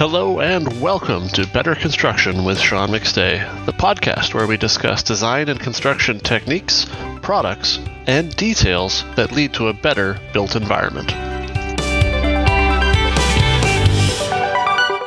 Hello 0.00 0.40
and 0.40 0.80
welcome 0.80 1.28
to 1.28 1.46
Better 1.48 1.74
Construction 1.74 2.42
with 2.46 2.58
Sean 2.58 2.88
McStay, 2.88 3.66
the 3.66 3.72
podcast 3.74 4.32
where 4.32 4.46
we 4.46 4.56
discuss 4.56 5.02
design 5.02 5.50
and 5.50 5.60
construction 5.60 6.18
techniques, 6.18 6.86
products, 7.20 7.78
and 8.06 8.34
details 8.36 9.04
that 9.16 9.30
lead 9.30 9.52
to 9.52 9.68
a 9.68 9.74
better 9.74 10.18
built 10.32 10.56
environment. 10.56 11.12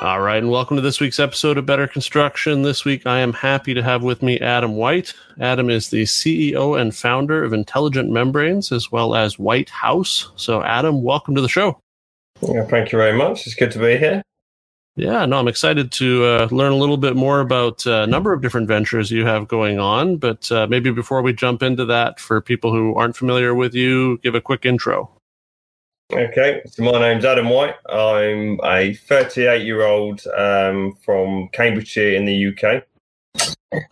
All 0.04 0.22
right, 0.22 0.38
and 0.38 0.52
welcome 0.52 0.78
to 0.78 0.82
this 0.82 1.00
week's 1.00 1.20
episode 1.20 1.58
of 1.58 1.66
Better 1.66 1.88
Construction. 1.88 2.62
This 2.62 2.86
week 2.86 3.08
I 3.08 3.18
am 3.18 3.34
happy 3.34 3.74
to 3.74 3.82
have 3.82 4.04
with 4.04 4.22
me 4.22 4.40
Adam 4.42 4.76
White. 4.76 5.16
Adam 5.40 5.72
is 5.72 5.90
the 5.90 6.04
CEO 6.04 6.80
and 6.80 6.96
founder 6.96 7.44
of 7.44 7.52
Intelligent 7.52 8.12
Membranes 8.12 8.72
as 8.72 8.92
well 8.92 9.16
as 9.16 9.40
White 9.40 9.72
House. 9.72 10.32
So, 10.36 10.62
Adam, 10.62 11.02
welcome 11.02 11.34
to 11.34 11.42
the 11.42 11.50
show. 11.50 11.80
Yeah, 12.44 12.66
thank 12.66 12.92
you 12.92 13.00
very 13.00 13.18
much. 13.18 13.48
It's 13.48 13.56
good 13.56 13.72
to 13.72 13.80
be 13.80 13.98
here. 13.98 14.22
Yeah, 14.96 15.26
no, 15.26 15.40
I'm 15.40 15.48
excited 15.48 15.92
to 15.94 16.24
uh, 16.24 16.48
learn 16.52 16.72
a 16.72 16.76
little 16.76 16.98
bit 16.98 17.16
more 17.16 17.40
about 17.40 17.86
uh, 17.88 18.04
a 18.04 18.08
number 18.08 18.32
of 18.32 18.44
different 18.44 18.68
ventures 18.68 19.10
you 19.10 19.26
have 19.26 19.48
going 19.48 19.80
on. 19.80 20.18
But 20.18 20.52
uh, 20.52 20.68
maybe 20.68 20.92
before 20.92 21.24
we 21.24 21.34
jump 21.34 21.64
into 21.64 21.86
that, 21.86 22.20
for 22.20 22.42
people 22.42 22.72
who 22.72 22.94
aren't 22.94 23.18
familiar 23.18 23.56
with 23.56 23.74
you, 23.74 24.20
give 24.20 24.36
a 24.36 24.42
quick 24.42 24.66
intro. 24.66 25.10
Okay, 26.12 26.62
so 26.68 26.84
my 26.84 27.00
name's 27.00 27.26
Adam 27.26 27.50
White. 27.50 27.74
I'm 27.90 28.60
a 28.64 28.94
38 28.94 29.66
year 29.66 29.82
old 29.82 30.22
um, 30.38 30.96
from 31.04 31.50
Cambridgeshire 31.54 32.14
in 32.14 32.26
the 32.26 32.48
UK. 32.50 32.84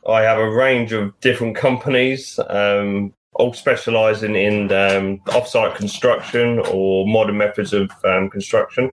I 0.07 0.21
have 0.21 0.37
a 0.37 0.51
range 0.51 0.93
of 0.93 1.19
different 1.19 1.55
companies, 1.55 2.39
um, 2.47 3.13
all 3.33 3.53
specialising 3.53 4.35
in 4.35 4.71
um, 4.71 5.21
off-site 5.29 5.75
construction 5.75 6.59
or 6.71 7.07
modern 7.07 7.37
methods 7.37 7.73
of 7.73 7.89
um, 8.03 8.29
construction. 8.29 8.89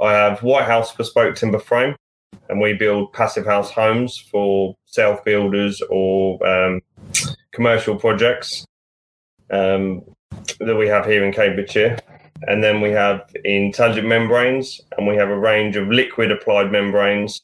I 0.00 0.12
have 0.12 0.42
White 0.42 0.66
House 0.66 0.94
Bespoke 0.94 1.34
Timber 1.34 1.58
Frame, 1.58 1.96
and 2.48 2.60
we 2.60 2.74
build 2.74 3.12
passive 3.12 3.44
house 3.44 3.70
homes 3.70 4.16
for 4.16 4.74
self 4.86 5.24
builders 5.24 5.82
or 5.90 6.46
um, 6.46 6.80
commercial 7.52 7.96
projects 7.96 8.64
um, 9.50 10.02
that 10.60 10.76
we 10.76 10.86
have 10.86 11.06
here 11.06 11.24
in 11.24 11.32
Cambridgeshire. 11.32 11.98
And 12.42 12.62
then 12.62 12.80
we 12.80 12.90
have 12.90 13.28
intelligent 13.44 14.06
membranes, 14.06 14.80
and 14.96 15.06
we 15.08 15.16
have 15.16 15.28
a 15.28 15.38
range 15.38 15.74
of 15.74 15.88
liquid 15.88 16.30
applied 16.30 16.70
membranes, 16.70 17.42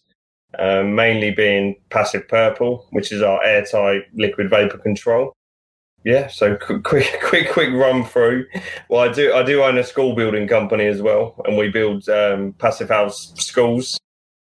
um, 0.59 0.95
mainly 0.95 1.33
being 1.33 1.75
passive 1.91 2.29
purple, 2.29 2.87
which 2.91 3.11
is 3.11 3.21
our 3.21 3.43
airtight 3.45 4.03
liquid 4.15 4.49
vapor 4.49 4.79
control 4.79 5.35
yeah, 6.05 6.27
so 6.29 6.57
quick, 6.57 6.85
quick, 6.85 7.19
quick, 7.23 7.51
quick 7.51 7.73
run 7.73 8.05
through. 8.05 8.47
Well, 8.89 9.09
I 9.09 9.13
do, 9.13 9.33
I 9.35 9.43
do 9.43 9.63
own 9.63 9.79
a 9.79 9.85
school 9.85 10.15
building 10.15 10.47
company 10.47 10.87
as 10.87 11.01
well, 11.01 11.41
and 11.47 11.57
we 11.57 11.71
build 11.71 12.09
um, 12.09 12.53
passive 12.59 12.91
house 12.91 13.33
schools 13.37 13.99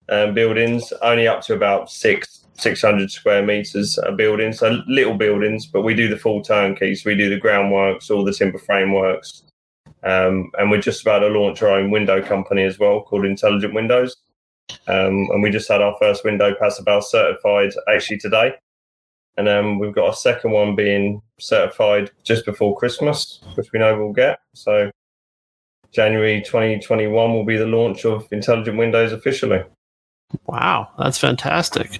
um, 0.09 0.33
buildings, 0.33 0.91
only 1.01 1.27
up 1.27 1.41
to 1.43 1.53
about 1.53 1.91
six, 1.91 2.45
six 2.55 2.81
hundred 2.81 3.11
square 3.11 3.45
meters 3.45 3.99
a 4.03 4.11
building, 4.11 4.51
so 4.51 4.81
little 4.87 5.13
buildings. 5.13 5.67
But 5.67 5.83
we 5.83 5.93
do 5.93 6.07
the 6.07 6.17
full 6.17 6.41
turnkey, 6.41 6.95
so 6.95 7.09
we 7.09 7.15
do 7.15 7.29
the 7.29 7.39
groundworks, 7.39 8.09
all 8.09 8.25
the 8.25 8.33
timber 8.33 8.57
frameworks, 8.57 9.43
um, 10.03 10.49
and 10.57 10.71
we're 10.71 10.81
just 10.81 11.01
about 11.01 11.19
to 11.19 11.27
launch 11.27 11.61
our 11.61 11.69
own 11.69 11.91
window 11.91 12.21
company 12.21 12.63
as 12.63 12.79
well, 12.79 13.01
called 13.01 13.25
Intelligent 13.25 13.75
Windows. 13.75 14.17
Um, 14.87 15.27
and 15.29 15.43
we 15.43 15.51
just 15.51 15.69
had 15.69 15.81
our 15.81 15.95
first 15.99 16.23
window 16.23 16.55
passive 16.59 16.85
house 16.87 17.11
certified 17.11 17.73
actually 17.93 18.17
today 18.17 18.53
and 19.37 19.47
then 19.47 19.79
we've 19.79 19.93
got 19.93 20.13
a 20.13 20.15
second 20.15 20.51
one 20.51 20.75
being 20.75 21.21
certified 21.39 22.11
just 22.23 22.45
before 22.45 22.77
Christmas, 22.77 23.41
which 23.55 23.71
we 23.71 23.79
know 23.79 23.97
we'll 23.97 24.13
get. 24.13 24.39
So 24.53 24.91
January 25.91 26.41
2021 26.41 27.33
will 27.33 27.45
be 27.45 27.57
the 27.57 27.65
launch 27.65 28.05
of 28.05 28.27
Intelligent 28.31 28.77
Windows 28.77 29.11
officially. 29.11 29.63
Wow, 30.47 30.89
that's 30.97 31.17
fantastic. 31.19 31.99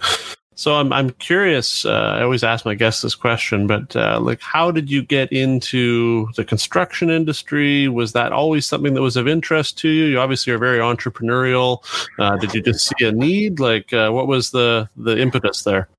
So 0.55 0.75
I'm 0.75 0.93
I'm 0.93 1.09
curious. 1.11 1.85
Uh, 1.85 2.15
I 2.17 2.21
always 2.21 2.43
ask 2.43 2.65
my 2.65 2.75
guests 2.75 3.01
this 3.01 3.15
question, 3.15 3.65
but 3.65 3.95
uh, 3.95 4.19
like, 4.21 4.39
how 4.41 4.71
did 4.71 4.89
you 4.89 5.03
get 5.03 5.31
into 5.31 6.27
the 6.35 6.45
construction 6.45 7.09
industry? 7.09 7.87
Was 7.87 8.13
that 8.13 8.31
always 8.31 8.65
something 8.65 8.93
that 8.93 9.01
was 9.01 9.17
of 9.17 9.27
interest 9.27 9.77
to 9.79 9.89
you? 9.89 10.05
You 10.05 10.19
obviously 10.19 10.53
are 10.53 10.59
very 10.59 10.77
entrepreneurial. 10.77 11.83
Uh, 12.19 12.37
did 12.37 12.53
you 12.53 12.61
just 12.61 12.87
see 12.87 13.05
a 13.05 13.11
need? 13.11 13.59
Like, 13.59 13.91
uh, 13.93 14.11
what 14.11 14.27
was 14.27 14.51
the 14.51 14.89
the 14.95 15.17
impetus 15.17 15.63
there? 15.63 15.89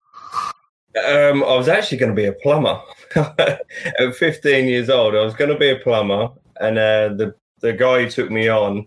Um, 0.96 1.42
I 1.42 1.56
was 1.56 1.68
actually 1.68 1.98
going 1.98 2.14
to 2.14 2.16
be 2.16 2.26
a 2.26 2.32
plumber 2.32 2.80
at 3.16 4.14
15 4.16 4.66
years 4.66 4.88
old. 4.88 5.14
I 5.14 5.24
was 5.24 5.34
going 5.34 5.50
to 5.50 5.58
be 5.58 5.70
a 5.70 5.78
plumber, 5.78 6.28
and 6.60 6.78
uh, 6.78 7.08
the 7.14 7.34
the 7.60 7.72
guy 7.72 8.02
who 8.02 8.10
took 8.10 8.30
me 8.30 8.48
on 8.48 8.86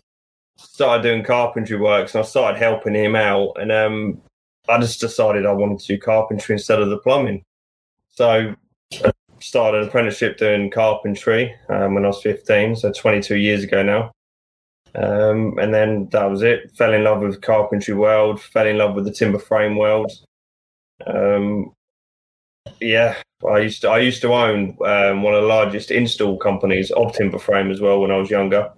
started 0.57 1.03
doing 1.03 1.23
carpentry 1.23 1.77
works, 1.77 2.15
and 2.15 2.23
I 2.23 2.27
started 2.27 2.59
helping 2.59 2.95
him 2.95 3.15
out. 3.15 3.53
And 3.59 3.71
um, 3.71 4.21
I 4.69 4.79
just 4.79 4.99
decided 4.99 5.45
I 5.45 5.51
wanted 5.51 5.79
to 5.79 5.87
do 5.87 5.99
carpentry 5.99 6.53
instead 6.53 6.81
of 6.81 6.89
the 6.89 6.99
plumbing. 6.99 7.43
So 8.09 8.55
I 9.03 9.11
started 9.39 9.81
an 9.81 9.87
apprenticeship 9.87 10.37
doing 10.37 10.71
carpentry 10.71 11.53
um, 11.69 11.93
when 11.93 12.03
I 12.05 12.07
was 12.07 12.21
15, 12.21 12.75
so 12.75 12.91
22 12.91 13.35
years 13.35 13.63
ago 13.63 13.83
now. 13.83 14.11
Um, 14.95 15.57
and 15.59 15.73
then 15.73 16.09
that 16.11 16.29
was 16.29 16.41
it. 16.41 16.71
Fell 16.75 16.93
in 16.93 17.03
love 17.03 17.21
with 17.21 17.41
carpentry 17.41 17.93
world. 17.93 18.41
Fell 18.41 18.65
in 18.65 18.77
love 18.77 18.95
with 18.95 19.05
the 19.05 19.11
timber 19.11 19.39
frame 19.39 19.77
world. 19.77 20.11
Um, 21.05 21.73
yeah, 22.79 23.15
I 23.49 23.59
used 23.59 23.81
to 23.81 23.89
I 23.89 23.99
used 23.99 24.21
to 24.21 24.33
own 24.33 24.77
um, 24.85 25.23
one 25.23 25.33
of 25.33 25.41
the 25.41 25.47
largest 25.47 25.91
install 25.91 26.37
companies 26.37 26.91
of 26.91 27.13
timber 27.13 27.39
frame 27.39 27.71
as 27.71 27.81
well 27.81 28.01
when 28.01 28.11
I 28.11 28.17
was 28.17 28.29
younger. 28.29 28.71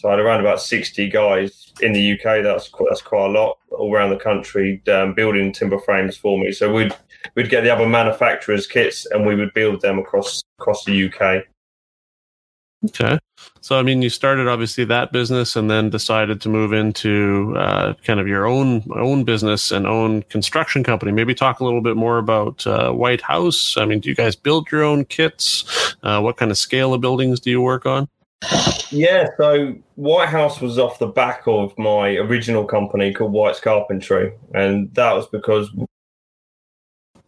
So 0.00 0.08
I 0.08 0.12
had 0.12 0.20
around 0.20 0.40
about 0.40 0.60
sixty 0.60 1.08
guys 1.08 1.72
in 1.80 1.92
the 1.92 2.12
UK. 2.12 2.42
That's 2.42 2.68
quite, 2.68 2.88
that's 2.90 3.02
quite 3.02 3.26
a 3.26 3.32
lot 3.32 3.58
all 3.70 3.94
around 3.94 4.10
the 4.10 4.16
country 4.16 4.82
um, 4.92 5.14
building 5.14 5.52
timber 5.52 5.78
frames 5.78 6.16
for 6.16 6.38
me. 6.38 6.52
So 6.52 6.72
we'd 6.72 6.94
we'd 7.36 7.50
get 7.50 7.62
the 7.62 7.72
other 7.72 7.88
manufacturers' 7.88 8.66
kits 8.66 9.06
and 9.06 9.24
we 9.24 9.36
would 9.36 9.54
build 9.54 9.80
them 9.80 9.98
across 9.98 10.42
across 10.58 10.84
the 10.84 11.06
UK. 11.06 11.44
Okay. 12.84 13.18
So, 13.60 13.78
I 13.78 13.82
mean, 13.82 14.02
you 14.02 14.10
started 14.10 14.48
obviously 14.48 14.84
that 14.86 15.12
business 15.12 15.54
and 15.54 15.70
then 15.70 15.88
decided 15.88 16.40
to 16.40 16.48
move 16.48 16.72
into 16.72 17.54
uh, 17.56 17.94
kind 18.04 18.18
of 18.18 18.26
your 18.26 18.46
own 18.46 18.84
own 18.96 19.22
business 19.22 19.70
and 19.70 19.86
own 19.86 20.22
construction 20.22 20.82
company. 20.82 21.12
Maybe 21.12 21.34
talk 21.34 21.60
a 21.60 21.64
little 21.64 21.80
bit 21.80 21.96
more 21.96 22.18
about 22.18 22.66
uh, 22.66 22.90
White 22.90 23.20
House. 23.20 23.76
I 23.76 23.84
mean, 23.84 24.00
do 24.00 24.08
you 24.08 24.16
guys 24.16 24.34
build 24.34 24.70
your 24.72 24.82
own 24.82 25.04
kits? 25.04 25.94
Uh, 26.02 26.20
what 26.20 26.36
kind 26.36 26.50
of 26.50 26.58
scale 26.58 26.92
of 26.92 27.00
buildings 27.00 27.38
do 27.38 27.50
you 27.50 27.60
work 27.60 27.86
on? 27.86 28.08
Yeah, 28.90 29.28
so 29.36 29.74
White 29.94 30.28
House 30.28 30.60
was 30.60 30.78
off 30.78 30.98
the 30.98 31.06
back 31.06 31.44
of 31.46 31.76
my 31.78 32.16
original 32.16 32.64
company 32.64 33.12
called 33.14 33.32
White's 33.32 33.60
Carpentry, 33.60 34.32
and 34.52 34.92
that 34.94 35.12
was 35.14 35.28
because 35.28 35.70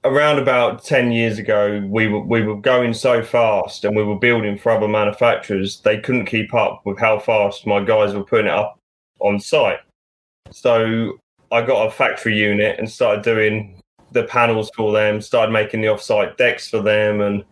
around 0.04 0.38
about 0.38 0.84
10 0.84 1.12
years 1.12 1.38
ago 1.38 1.82
we 1.88 2.08
were 2.08 2.20
we 2.20 2.42
were 2.42 2.56
going 2.56 2.92
so 2.92 3.22
fast 3.22 3.84
and 3.84 3.96
we 3.96 4.04
were 4.04 4.18
building 4.18 4.58
for 4.58 4.72
other 4.72 4.88
manufacturers 4.88 5.80
they 5.80 5.98
couldn't 5.98 6.26
keep 6.26 6.52
up 6.54 6.82
with 6.84 6.98
how 6.98 7.18
fast 7.18 7.66
my 7.66 7.82
guys 7.82 8.14
were 8.14 8.24
putting 8.24 8.46
it 8.46 8.52
up 8.52 8.78
on 9.20 9.40
site. 9.40 9.80
So 10.50 11.18
i 11.50 11.62
got 11.62 11.86
a 11.86 11.90
factory 11.90 12.36
unit 12.36 12.78
and 12.78 12.90
started 12.90 13.22
doing 13.22 13.80
the 14.12 14.24
panels 14.24 14.70
for 14.76 14.92
them 14.92 15.20
started 15.20 15.52
making 15.52 15.80
the 15.80 15.88
off-site 15.88 16.36
decks 16.38 16.68
for 16.68 16.80
them 16.80 17.20
and 17.20 17.44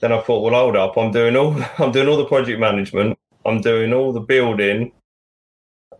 then 0.00 0.12
i 0.12 0.20
thought 0.20 0.42
well 0.42 0.54
hold 0.54 0.76
up 0.76 0.96
i'm 0.96 1.10
doing 1.10 1.36
all 1.36 1.56
i'm 1.78 1.92
doing 1.92 2.08
all 2.08 2.16
the 2.16 2.24
project 2.26 2.60
management 2.60 3.18
i'm 3.46 3.60
doing 3.60 3.92
all 3.92 4.12
the 4.12 4.20
building. 4.20 4.92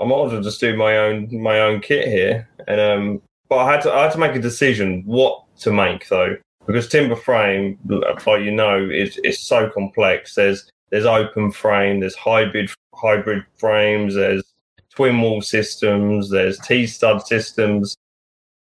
I 0.00 0.04
might 0.04 0.26
as 0.26 0.32
well 0.32 0.42
just 0.42 0.60
do 0.60 0.76
my 0.76 0.96
own 0.98 1.28
my 1.42 1.60
own 1.60 1.80
kit 1.80 2.08
here. 2.08 2.48
And 2.66 2.80
um 2.80 3.22
but 3.48 3.58
i 3.58 3.72
had 3.72 3.82
to 3.82 3.92
i 3.92 4.02
had 4.04 4.12
to 4.12 4.18
make 4.18 4.34
a 4.34 4.40
decision 4.40 5.02
what 5.04 5.44
to 5.58 5.72
make 5.72 6.08
though, 6.08 6.36
because 6.66 6.88
timber 6.88 7.16
frame, 7.16 7.78
like 7.86 8.26
you 8.42 8.50
know, 8.50 8.88
is 8.90 9.18
is 9.18 9.40
so 9.40 9.70
complex. 9.70 10.34
There's 10.34 10.70
there's 10.90 11.06
open 11.06 11.52
frame, 11.52 12.00
there's 12.00 12.14
hybrid 12.14 12.70
hybrid 12.94 13.44
frames, 13.56 14.14
there's 14.14 14.42
twin 14.90 15.20
wall 15.20 15.42
systems, 15.42 16.30
there's 16.30 16.58
T 16.60 16.86
stud 16.86 17.26
systems, 17.26 17.96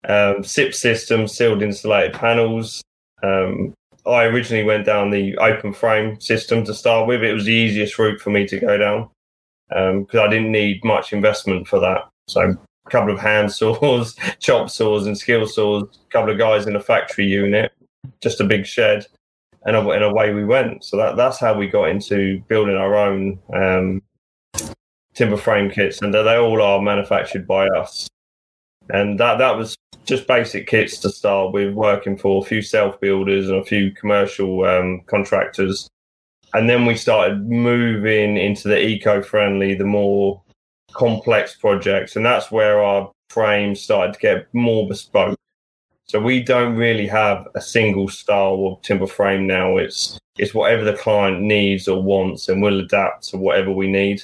um, 0.09 0.45
SIP 0.45 0.75
systems, 0.75 1.33
sealed 1.33 1.63
insulated 1.63 2.15
panels. 2.15 2.83
Um, 3.23 3.75
I 4.07 4.25
originally 4.25 4.65
went 4.65 4.87
down 4.87 5.11
the 5.11 5.37
open 5.39 5.73
frame 5.73 6.21
system 6.21 6.65
to 6.65 6.75
start 6.75 7.07
with. 7.07 7.23
It 7.23 7.35
was 7.35 7.45
the 7.45 7.53
easiest 7.53 7.99
route 7.99 8.21
for 8.21 8.31
me 8.31 8.47
to 8.47 8.59
go 8.59 8.79
down 8.79 9.11
because 9.69 10.21
um, 10.21 10.21
I 10.21 10.29
didn't 10.29 10.53
need 10.53 10.83
much 10.85 11.13
investment 11.13 11.69
for 11.69 11.79
that. 11.81 12.09
So 12.29 12.57
a 12.89 12.91
couple 12.91 13.13
of 13.13 13.21
hand 13.21 13.53
saws, 13.53 14.17
chop 14.41 14.71
saws, 14.71 15.07
and 15.07 15.17
skill 15.17 15.47
saws. 15.47 15.85
A 15.85 16.11
couple 16.11 16.31
of 16.33 16.39
guys 16.39 16.67
in 16.67 16.77
a 16.77 16.81
factory 16.81 17.27
unit, 17.27 17.73
just 18.21 18.41
a 18.41 18.45
big 18.45 18.67
shed, 18.67 19.07
and, 19.65 19.77
away 19.77 20.33
we 20.33 20.45
went. 20.45 20.85
So 20.85 20.97
that 20.97 21.17
that's 21.17 21.39
how 21.39 21.57
we 21.57 21.67
got 21.67 21.89
into 21.89 22.43
building 22.49 22.77
our 22.77 22.97
own 22.97 23.39
um, 23.53 24.03
timber 25.15 25.37
frame 25.37 25.71
kits, 25.71 26.01
and 26.03 26.13
they 26.13 26.37
all 26.37 26.63
are 26.63 26.81
manufactured 26.81 27.47
by 27.47 27.69
us. 27.69 28.09
And 28.91 29.21
that 29.21 29.39
that 29.39 29.57
was 29.57 29.77
just 30.07 30.27
basic 30.27 30.67
kits 30.67 30.99
to 30.99 31.11
start 31.11 31.53
with, 31.53 31.75
working 31.75 32.17
for 32.17 32.43
a 32.43 32.47
few 32.47 32.63
self 32.63 32.99
builders 33.01 33.49
and 33.49 33.59
a 33.59 33.65
few 33.65 33.91
commercial 33.93 34.65
um, 34.65 35.03
contractors. 35.07 35.89
And 36.55 36.67
then 36.67 36.87
we 36.87 36.97
started 36.97 37.47
moving 37.47 38.39
into 38.39 38.69
the 38.69 38.83
eco 38.83 39.21
friendly, 39.21 39.75
the 39.75 39.85
more 39.85 40.41
complex 40.93 41.55
projects, 41.55 42.17
and 42.17 42.25
that's 42.25 42.51
where 42.51 42.83
our 42.83 43.11
frames 43.31 43.81
started 43.81 44.15
to 44.15 44.21
get 44.21 44.55
more 44.55 44.89
bespoke. 44.89 45.39
So 46.05 46.19
we 46.21 46.43
don't 46.43 46.75
really 46.75 47.07
have 47.07 47.47
a 47.55 47.61
single 47.61 48.09
style 48.09 48.67
of 48.67 48.83
timber 48.83 49.07
frame 49.07 49.47
now. 49.47 49.77
It's 49.77 50.19
it's 50.39 50.55
whatever 50.55 50.85
the 50.85 50.97
client 50.97 51.43
needs 51.43 51.89
or 51.89 52.03
wants, 52.03 52.49
and 52.49 52.63
we'll 52.63 52.81
adapt 52.81 53.29
to 53.29 53.37
whatever 53.37 53.73
we 53.73 53.89
need. 53.89 54.23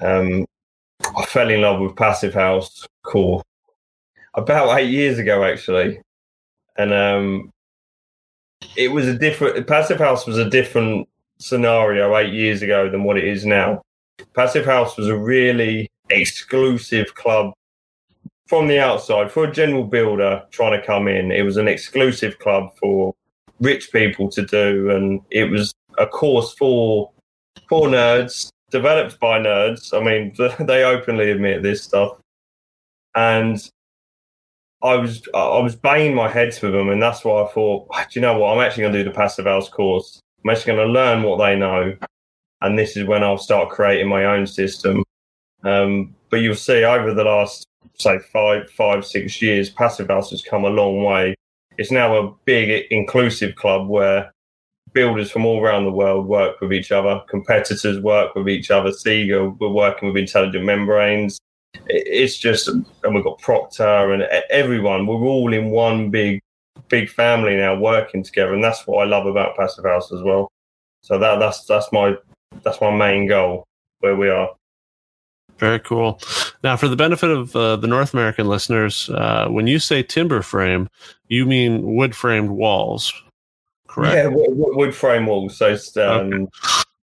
Um, 0.00 0.46
I 1.16 1.24
fell 1.26 1.50
in 1.50 1.60
love 1.60 1.80
with 1.80 1.96
Passive 1.96 2.32
House 2.32 2.86
Core 3.02 3.42
about 4.34 4.78
eight 4.78 4.90
years 4.90 5.18
ago, 5.18 5.44
actually, 5.44 6.00
and 6.76 6.92
um, 6.92 7.50
it 8.76 8.88
was 8.88 9.06
a 9.06 9.18
different. 9.18 9.66
Passive 9.66 9.98
House 9.98 10.26
was 10.26 10.38
a 10.38 10.48
different 10.48 11.08
scenario 11.38 12.16
eight 12.16 12.32
years 12.32 12.62
ago 12.62 12.88
than 12.90 13.04
what 13.04 13.18
it 13.18 13.24
is 13.24 13.44
now. 13.44 13.82
Passive 14.34 14.64
House 14.64 14.96
was 14.96 15.08
a 15.08 15.16
really 15.16 15.88
exclusive 16.10 17.14
club 17.14 17.52
from 18.46 18.68
the 18.68 18.78
outside 18.78 19.30
for 19.30 19.44
a 19.44 19.52
general 19.52 19.84
builder 19.84 20.42
trying 20.50 20.78
to 20.78 20.86
come 20.86 21.08
in. 21.08 21.32
It 21.32 21.42
was 21.42 21.56
an 21.56 21.68
exclusive 21.68 22.38
club 22.38 22.70
for 22.78 23.14
rich 23.60 23.90
people 23.92 24.28
to 24.30 24.44
do, 24.44 24.90
and 24.90 25.20
it 25.30 25.50
was 25.50 25.74
a 25.98 26.06
course 26.06 26.54
for 26.54 27.10
for 27.68 27.88
nerds, 27.88 28.50
developed 28.70 29.18
by 29.18 29.38
nerds. 29.38 29.92
I 29.92 30.04
mean, 30.04 30.34
they 30.66 30.84
openly 30.84 31.30
admit 31.30 31.62
this 31.62 31.82
stuff, 31.82 32.18
and 33.14 33.58
I 34.82 34.94
was 34.94 35.22
I 35.34 35.58
was 35.58 35.74
banging 35.74 36.14
my 36.14 36.28
heads 36.28 36.60
with 36.62 36.72
them, 36.72 36.90
and 36.90 37.02
that's 37.02 37.24
why 37.24 37.42
I 37.42 37.48
thought, 37.48 37.88
ah, 37.90 38.06
do 38.10 38.18
you 38.18 38.20
know 38.20 38.38
what? 38.38 38.52
I'm 38.52 38.64
actually 38.64 38.82
going 38.82 38.92
to 38.94 39.04
do 39.04 39.10
the 39.10 39.16
passive 39.16 39.46
house 39.46 39.68
course. 39.68 40.20
I'm 40.44 40.50
actually 40.50 40.74
going 40.74 40.86
to 40.86 40.92
learn 40.92 41.22
what 41.22 41.38
they 41.38 41.56
know, 41.56 41.96
and 42.60 42.78
this 42.78 42.96
is 42.96 43.06
when 43.06 43.22
I'll 43.22 43.38
start 43.38 43.70
creating 43.70 44.08
my 44.08 44.24
own 44.24 44.46
system. 44.46 45.04
Um, 45.64 46.14
but 46.30 46.38
you'll 46.38 46.54
see 46.54 46.84
over 46.84 47.14
the 47.14 47.24
last 47.24 47.66
say 47.98 48.18
five, 48.18 48.70
five, 48.70 49.04
six 49.04 49.40
years, 49.40 49.70
Passive 49.70 50.08
House 50.08 50.30
has 50.30 50.42
come 50.42 50.64
a 50.64 50.70
long 50.70 51.02
way. 51.02 51.34
It's 51.78 51.90
now 51.90 52.16
a 52.16 52.32
big 52.44 52.86
inclusive 52.90 53.54
club 53.56 53.88
where 53.88 54.32
builders 54.92 55.30
from 55.30 55.44
all 55.44 55.62
around 55.62 55.84
the 55.84 55.92
world 55.92 56.26
work 56.26 56.60
with 56.60 56.72
each 56.72 56.90
other, 56.90 57.22
competitors 57.28 58.00
work 58.00 58.34
with 58.34 58.48
each 58.48 58.70
other. 58.70 58.90
SIGA, 58.90 59.58
we're 59.58 59.68
working 59.68 60.08
with 60.08 60.16
Intelligent 60.16 60.64
Membranes. 60.64 61.38
It's 61.86 62.38
just, 62.38 62.68
and 62.68 62.86
we've 63.14 63.24
got 63.24 63.38
Proctor 63.38 64.12
and 64.12 64.22
everyone. 64.50 65.06
We're 65.06 65.16
all 65.16 65.52
in 65.52 65.70
one 65.70 66.10
big, 66.10 66.40
big 66.88 67.10
family 67.10 67.56
now, 67.56 67.78
working 67.78 68.22
together, 68.22 68.54
and 68.54 68.64
that's 68.64 68.86
what 68.86 69.02
I 69.02 69.04
love 69.04 69.26
about 69.26 69.56
Passive 69.56 69.84
House 69.84 70.10
as 70.12 70.22
well. 70.22 70.50
So 71.02 71.18
that 71.18 71.38
that's 71.38 71.64
that's 71.66 71.92
my 71.92 72.16
that's 72.62 72.80
my 72.80 72.94
main 72.94 73.26
goal 73.26 73.64
where 74.00 74.16
we 74.16 74.28
are. 74.28 74.50
Very 75.58 75.80
cool. 75.80 76.20
Now, 76.62 76.76
for 76.76 76.88
the 76.88 76.96
benefit 76.96 77.30
of 77.30 77.56
uh, 77.56 77.76
the 77.76 77.86
North 77.86 78.12
American 78.12 78.46
listeners, 78.46 79.08
uh, 79.10 79.46
when 79.48 79.66
you 79.66 79.78
say 79.78 80.02
timber 80.02 80.42
frame, 80.42 80.88
you 81.28 81.46
mean 81.46 81.94
wood 81.94 82.14
framed 82.14 82.50
walls, 82.50 83.12
correct? 83.88 84.16
Yeah, 84.16 84.26
wood, 84.26 84.50
wood 84.50 84.94
frame 84.94 85.26
walls. 85.26 85.56
So 85.56 85.70
um, 85.96 86.32
okay. 86.32 86.46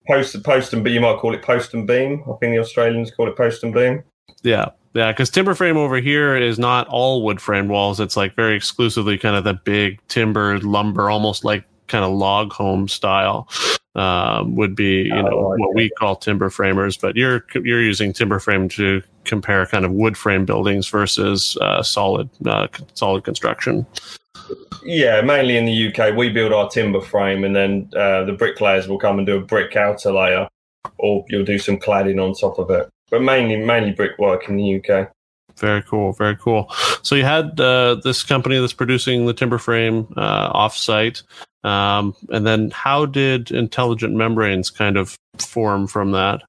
post, 0.06 0.42
post 0.44 0.72
and 0.72 0.84
beam. 0.84 0.94
you 0.94 1.00
might 1.00 1.18
call 1.18 1.34
it 1.34 1.42
post 1.42 1.74
and 1.74 1.86
beam. 1.86 2.22
I 2.22 2.36
think 2.38 2.54
the 2.54 2.60
Australians 2.60 3.10
call 3.10 3.28
it 3.28 3.36
post 3.36 3.64
and 3.64 3.74
beam. 3.74 4.04
Yeah, 4.42 4.66
yeah, 4.94 5.10
because 5.10 5.30
timber 5.30 5.54
frame 5.54 5.76
over 5.76 5.96
here 5.96 6.36
is 6.36 6.60
not 6.60 6.86
all 6.88 7.24
wood 7.24 7.40
framed 7.40 7.70
walls. 7.70 7.98
It's 7.98 8.16
like 8.16 8.36
very 8.36 8.54
exclusively 8.54 9.18
kind 9.18 9.34
of 9.34 9.42
the 9.42 9.54
big 9.54 10.00
timber 10.06 10.60
lumber, 10.60 11.10
almost 11.10 11.44
like 11.44 11.64
kind 11.88 12.04
of 12.04 12.12
log 12.12 12.52
home 12.52 12.86
style 12.86 13.48
um, 13.98 14.54
would 14.54 14.76
be 14.76 15.02
you 15.02 15.22
know 15.22 15.28
oh, 15.32 15.54
what 15.56 15.74
we 15.74 15.90
call 15.90 16.14
timber 16.16 16.50
framers, 16.50 16.96
but 16.96 17.16
you're 17.16 17.44
you're 17.54 17.82
using 17.82 18.12
timber 18.12 18.38
frame 18.38 18.68
to 18.70 19.02
compare 19.24 19.66
kind 19.66 19.84
of 19.84 19.90
wood 19.90 20.16
frame 20.16 20.44
buildings 20.44 20.88
versus 20.88 21.58
uh, 21.60 21.82
solid 21.82 22.30
uh, 22.46 22.68
solid 22.94 23.24
construction. 23.24 23.84
Yeah, 24.84 25.20
mainly 25.20 25.56
in 25.56 25.66
the 25.66 25.88
UK, 25.88 26.16
we 26.16 26.30
build 26.30 26.52
our 26.52 26.70
timber 26.70 27.00
frame, 27.00 27.44
and 27.44 27.54
then 27.56 27.90
uh, 27.96 28.24
the 28.24 28.32
bricklayers 28.32 28.86
will 28.86 28.98
come 28.98 29.18
and 29.18 29.26
do 29.26 29.36
a 29.36 29.40
brick 29.40 29.74
outer 29.74 30.12
layer, 30.12 30.48
or 30.98 31.24
you'll 31.28 31.44
do 31.44 31.58
some 31.58 31.76
cladding 31.76 32.22
on 32.22 32.34
top 32.34 32.58
of 32.58 32.70
it. 32.70 32.88
But 33.10 33.22
mainly 33.22 33.56
mainly 33.56 33.92
brickwork 33.92 34.48
in 34.48 34.56
the 34.56 34.76
UK. 34.76 35.10
Very 35.56 35.82
cool, 35.82 36.12
very 36.12 36.36
cool. 36.36 36.72
So 37.02 37.16
you 37.16 37.24
had 37.24 37.58
uh, 37.58 37.96
this 38.04 38.22
company 38.22 38.60
that's 38.60 38.72
producing 38.72 39.26
the 39.26 39.34
timber 39.34 39.58
frame 39.58 40.06
uh, 40.16 40.52
offsite. 40.52 41.24
Um, 41.64 42.14
and 42.30 42.46
then 42.46 42.70
how 42.70 43.06
did 43.06 43.50
intelligent 43.50 44.14
membranes 44.14 44.70
kind 44.70 44.96
of 44.96 45.16
form 45.38 45.86
from 45.86 46.12
that? 46.12 46.42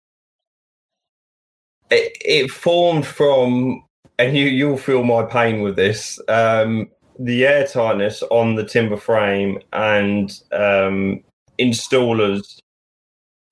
It, 1.90 2.16
it 2.24 2.52
formed 2.52 3.06
from, 3.06 3.84
and 4.20 4.38
you, 4.38 4.46
you'll 4.46 4.78
feel 4.78 5.04
my 5.04 5.24
pain 5.24 5.62
with 5.62 5.76
this, 5.76 6.20
um, 6.28 6.90
the 7.18 7.46
air 7.46 7.66
tightness 7.66 8.22
on 8.30 8.56
the 8.56 8.64
timber 8.64 8.98
frame 8.98 9.60
and 9.74 10.40
um, 10.52 11.24
installers 11.60 12.60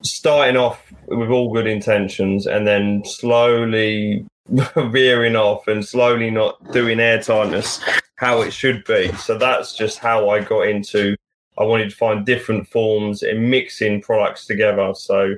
starting 0.04 0.56
off 0.56 0.94
with 1.08 1.30
all 1.30 1.52
good 1.52 1.68
intentions 1.68 2.46
and 2.46 2.68
then 2.68 3.04
slowly 3.04 4.26
veering 4.78 5.36
off 5.36 5.68
and 5.68 5.86
slowly 5.86 6.30
not 6.30 6.72
doing 6.72 7.00
air 7.00 7.22
tightness 7.22 7.82
how 8.16 8.42
it 8.42 8.52
should 8.52 8.84
be. 8.86 9.12
So 9.14 9.38
that's 9.38 9.76
just 9.76 10.00
how 10.00 10.30
I 10.30 10.42
got 10.42 10.68
into 10.68 11.16
I 11.58 11.64
wanted 11.64 11.90
to 11.90 11.96
find 11.96 12.26
different 12.26 12.68
forms 12.68 13.24
in 13.24 13.50
mixing 13.50 14.02
products 14.02 14.46
together. 14.46 14.94
So 14.96 15.36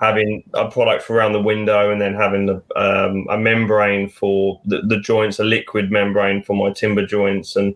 having 0.00 0.44
a 0.54 0.70
product 0.70 1.02
for 1.02 1.14
around 1.14 1.32
the 1.32 1.42
window 1.42 1.90
and 1.90 2.00
then 2.00 2.14
having 2.14 2.46
the, 2.46 2.62
um, 2.76 3.26
a 3.30 3.38
membrane 3.38 4.08
for 4.08 4.60
the, 4.64 4.82
the, 4.82 5.00
joints, 5.00 5.38
a 5.38 5.44
liquid 5.44 5.90
membrane 5.90 6.42
for 6.42 6.54
my 6.54 6.72
timber 6.72 7.04
joints, 7.04 7.56
and 7.56 7.74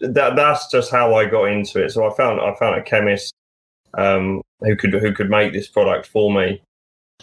that 0.00 0.36
that's 0.36 0.70
just 0.70 0.90
how 0.90 1.14
I 1.14 1.26
got 1.26 1.44
into 1.44 1.82
it. 1.82 1.90
So 1.90 2.10
I 2.10 2.14
found 2.14 2.40
I 2.40 2.54
found 2.54 2.76
a 2.76 2.82
chemist 2.82 3.32
um, 3.94 4.42
who 4.60 4.76
could 4.76 4.92
who 4.92 5.12
could 5.12 5.30
make 5.30 5.52
this 5.52 5.68
product 5.68 6.06
for 6.06 6.32
me. 6.32 6.62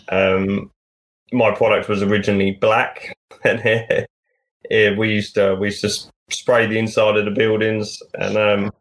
Um, 0.10 0.72
my 1.32 1.54
product 1.54 1.90
was 1.90 2.02
originally 2.02 2.52
black, 2.52 3.14
and 3.44 4.08
we 4.98 5.14
used 5.14 5.36
to 5.36 5.56
we 5.56 5.68
used 5.68 5.82
to 5.82 5.92
spray 6.30 6.68
the 6.68 6.80
inside 6.80 7.18
of 7.18 7.26
the 7.26 7.32
buildings, 7.32 8.02
and 8.16 8.38
um, 8.38 8.72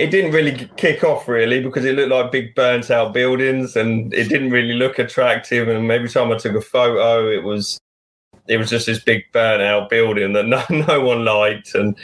it 0.00 0.10
didn't 0.10 0.32
really 0.32 0.70
kick 0.78 1.04
off 1.04 1.28
really 1.28 1.62
because 1.62 1.84
it 1.84 1.94
looked 1.94 2.08
like 2.08 2.32
big 2.32 2.54
burnt 2.54 2.90
out 2.90 3.12
buildings 3.12 3.76
and 3.76 4.14
it 4.14 4.30
didn't 4.30 4.50
really 4.50 4.72
look 4.72 4.98
attractive. 4.98 5.68
And 5.68 5.90
every 5.90 6.08
time 6.08 6.32
I 6.32 6.38
took 6.38 6.56
a 6.56 6.60
photo, 6.62 7.28
it 7.28 7.44
was 7.44 7.78
it 8.48 8.56
was 8.56 8.70
just 8.70 8.86
this 8.86 9.04
big 9.04 9.24
burnt 9.32 9.60
out 9.60 9.90
building 9.90 10.32
that 10.32 10.46
no 10.54 10.64
no 10.70 11.04
one 11.04 11.26
liked. 11.26 11.74
And 11.74 11.98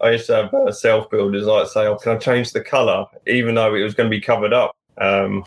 I 0.00 0.10
used 0.10 0.26
to 0.26 0.34
have 0.34 0.54
uh, 0.54 0.72
self 0.72 1.08
builders 1.08 1.44
like 1.44 1.68
say, 1.68 1.86
"Oh, 1.86 1.94
can 1.94 2.16
I 2.16 2.18
change 2.18 2.52
the 2.52 2.60
color?" 2.60 3.06
Even 3.28 3.54
though 3.54 3.76
it 3.76 3.82
was 3.82 3.94
going 3.94 4.10
to 4.10 4.16
be 4.16 4.20
covered 4.20 4.52
up. 4.52 4.72
Um, 4.98 5.44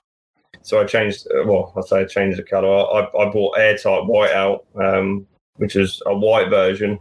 so 0.61 0.79
I 0.81 0.85
changed. 0.85 1.27
Uh, 1.27 1.43
well, 1.45 1.73
I 1.75 1.81
say 1.81 1.99
I 1.99 2.05
changed 2.05 2.39
the 2.39 2.43
color. 2.43 2.69
I, 2.69 3.07
I 3.07 3.29
bought 3.29 3.59
airtight 3.59 4.05
white 4.05 4.31
out, 4.31 4.65
um, 4.81 5.27
which 5.57 5.75
is 5.75 6.01
a 6.05 6.17
white 6.17 6.49
version. 6.49 6.97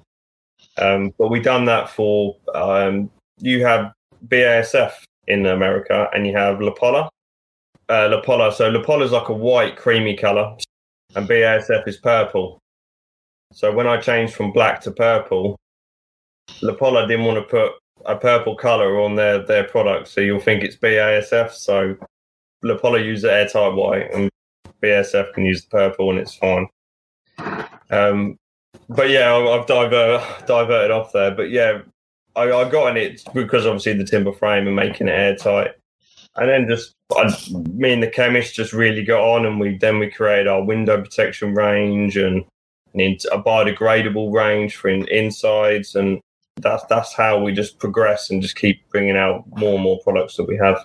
Um, 0.77 1.15
but 1.19 1.29
we 1.29 1.39
done 1.39 1.67
that 1.67 1.89
for 1.89 2.37
um, 2.53 3.11
you 3.39 3.65
have 3.65 3.93
BASF 4.27 4.93
in 5.27 5.47
America, 5.47 6.09
and 6.15 6.27
you 6.27 6.37
have 6.37 6.61
La 6.61 6.73
Polla. 6.73 7.09
Uh. 7.89 8.21
So 8.51 8.69
La 8.69 8.83
Polla 8.83 9.05
is 9.05 9.13
like 9.13 9.29
a 9.29 9.35
white, 9.35 9.77
creamy 9.77 10.17
color, 10.17 10.57
and 11.15 11.29
BASF 11.29 11.87
is 11.87 11.97
purple. 11.97 12.59
So 13.53 13.73
when 13.73 13.87
I 13.87 13.99
changed 13.99 14.35
from 14.35 14.53
black 14.53 14.81
to 14.83 14.91
purple, 14.91 15.57
La 16.63 16.75
Polla 16.75 17.07
didn't 17.07 17.25
want 17.25 17.39
to 17.39 17.43
put 17.43 17.73
a 18.05 18.17
purple 18.17 18.55
color 18.57 19.01
on 19.01 19.17
their 19.17 19.45
their 19.45 19.65
product, 19.65 20.09
so 20.09 20.21
you'll 20.21 20.41
think 20.41 20.65
it's 20.65 20.77
BASF. 20.77 21.53
So 21.53 21.97
La 22.63 22.77
Polla 22.77 23.01
use 23.01 23.23
the 23.23 23.33
airtight 23.33 23.75
white, 23.75 24.13
and 24.13 24.31
BASF 24.83 25.33
can 25.35 25.45
use 25.45 25.63
the 25.63 25.71
purple, 25.71 26.11
and 26.11 26.19
it's 26.19 26.35
fine. 26.35 26.69
Um, 27.91 28.37
but 28.89 29.11
yeah, 29.11 29.35
I've 29.35 29.67
divert, 29.67 30.47
diverted 30.47 30.91
off 30.91 31.13
there. 31.13 31.31
But 31.31 31.51
yeah, 31.51 31.83
I, 32.39 32.61
I 32.61 32.69
got 32.69 32.97
in 32.97 32.97
it 32.97 33.23
because 33.35 33.67
obviously 33.67 33.95
the 33.95 34.05
timber 34.05 34.33
frame 34.33 34.67
and 34.67 34.77
making 34.77 35.09
it 35.09 35.13
airtight. 35.13 35.73
And 36.37 36.49
then 36.49 36.69
just 36.69 36.95
I, 37.17 37.33
me 37.73 37.93
and 37.93 38.03
the 38.03 38.09
chemist 38.09 38.55
just 38.55 38.73
really 38.73 39.03
got 39.05 39.21
on, 39.21 39.45
and 39.45 39.59
we 39.59 39.77
then 39.77 39.99
we 39.99 40.11
created 40.11 40.47
our 40.47 40.63
window 40.63 41.01
protection 41.01 41.55
range 41.55 42.17
and, 42.17 42.45
and 42.95 43.21
a 43.33 43.43
biodegradable 43.43 44.33
range 44.33 44.77
for 44.77 44.89
in, 44.89 45.09
insides, 45.09 45.97
and 45.97 46.21
that's 46.57 46.85
that's 46.85 47.15
how 47.15 47.43
we 47.43 47.53
just 47.53 47.79
progress 47.79 48.31
and 48.31 48.41
just 48.41 48.57
keep 48.57 48.89
bringing 48.91 49.17
out 49.17 49.45
more 49.57 49.75
and 49.75 49.83
more 49.83 49.99
products 50.05 50.37
that 50.37 50.47
we 50.47 50.57
have. 50.59 50.85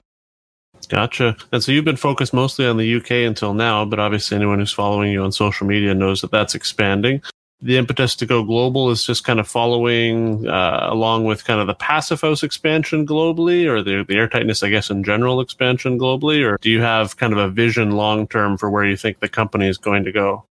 Gotcha. 0.89 1.37
And 1.51 1.63
so 1.63 1.71
you've 1.71 1.85
been 1.85 1.95
focused 1.95 2.33
mostly 2.33 2.65
on 2.65 2.77
the 2.77 2.95
UK 2.95 3.11
until 3.11 3.53
now, 3.53 3.85
but 3.85 3.99
obviously 3.99 4.35
anyone 4.35 4.59
who's 4.59 4.73
following 4.73 5.11
you 5.11 5.23
on 5.23 5.31
social 5.31 5.67
media 5.67 5.93
knows 5.93 6.21
that 6.21 6.31
that's 6.31 6.55
expanding 6.55 7.21
the 7.63 7.77
impetus 7.77 8.13
to 8.17 8.25
go 8.25 8.43
global 8.43 8.91
is 8.91 9.05
just 9.05 9.23
kind 9.23 9.39
of 9.39 9.47
following 9.47 10.45
uh, 10.47 10.87
along 10.89 11.23
with 11.23 11.45
kind 11.45 11.61
of 11.61 11.67
the 11.67 11.83
house 11.83 12.43
expansion 12.43 13.07
globally 13.07 13.65
or 13.65 13.81
the, 13.81 14.03
the 14.05 14.15
airtightness, 14.15 14.63
I 14.63 14.69
guess, 14.69 14.89
in 14.89 15.03
general 15.03 15.39
expansion 15.39 15.97
globally? 15.97 16.45
Or 16.45 16.57
do 16.61 16.69
you 16.69 16.81
have 16.81 17.15
kind 17.15 17.31
of 17.31 17.39
a 17.39 17.49
vision 17.49 17.91
long 17.91 18.27
term 18.27 18.57
for 18.57 18.69
where 18.69 18.85
you 18.85 18.97
think 18.97 19.19
the 19.19 19.29
company 19.29 19.67
is 19.67 19.77
going 19.77 20.03
to 20.03 20.11
go? 20.11 20.45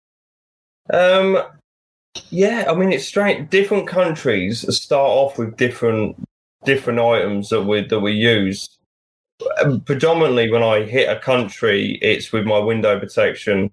Um, 0.93 1.43
yeah, 2.31 2.67
I 2.69 2.75
mean 2.75 2.93
it's 2.93 3.07
strange. 3.07 3.51
Different 3.51 3.89
countries 3.89 4.65
start 4.75 5.11
off 5.11 5.37
with 5.37 5.57
different 5.57 6.17
different 6.65 7.01
items 7.01 7.49
that 7.49 7.63
we 7.63 7.85
that 7.87 8.01
we 8.01 8.13
use. 8.13 8.69
Um, 9.63 9.81
predominantly, 9.81 10.51
when 10.51 10.63
I 10.63 10.85
hit 10.85 11.09
a 11.09 11.19
country, 11.19 11.99
it's 12.03 12.31
with 12.31 12.45
my 12.45 12.59
window 12.59 12.99
protection, 13.01 13.71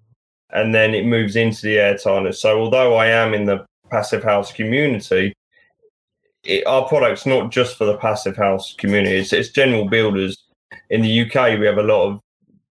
and 0.52 0.74
then 0.74 0.94
it 0.94 1.06
moves 1.06 1.36
into 1.36 1.62
the 1.64 1.78
air 1.78 1.98
tightness. 1.98 2.42
So, 2.42 2.60
although 2.60 2.96
I 2.96 3.08
am 3.08 3.34
in 3.34 3.46
the 3.46 3.66
passive 3.90 4.24
house 4.24 4.52
community, 4.52 5.34
it, 6.44 6.66
our 6.66 6.88
product's 6.88 7.26
not 7.26 7.52
just 7.52 7.78
for 7.78 7.86
the 7.86 7.98
passive 7.98 8.38
house 8.38 8.74
community. 8.78 9.18
It's, 9.18 9.34
it's 9.34 9.50
general 9.50 9.86
builders. 9.86 10.38
In 10.90 11.02
the 11.02 11.22
UK, 11.22 11.60
we 11.60 11.66
have 11.66 11.78
a 11.78 11.84
lot 11.84 12.08
of 12.08 12.20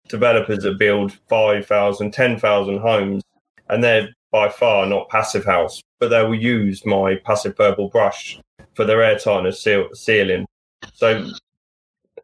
developers 0.09 0.63
that 0.63 0.79
build 0.79 1.13
5,000, 1.29 2.13
10,000 2.13 2.79
homes, 2.79 3.23
and 3.69 3.83
they're 3.83 4.09
by 4.33 4.49
far 4.49 4.87
not 4.87 5.09
passive 5.09 5.45
house, 5.45 5.81
but 5.99 6.09
they 6.09 6.23
will 6.23 6.35
use 6.35 6.85
my 6.85 7.17
passive 7.25 7.57
purple 7.57 7.89
brush 7.89 8.39
for 8.75 8.85
their 8.85 9.03
air 9.03 9.19
tightness 9.19 9.63
seal, 9.63 9.89
sealing. 9.95 10.47
So 10.93 11.27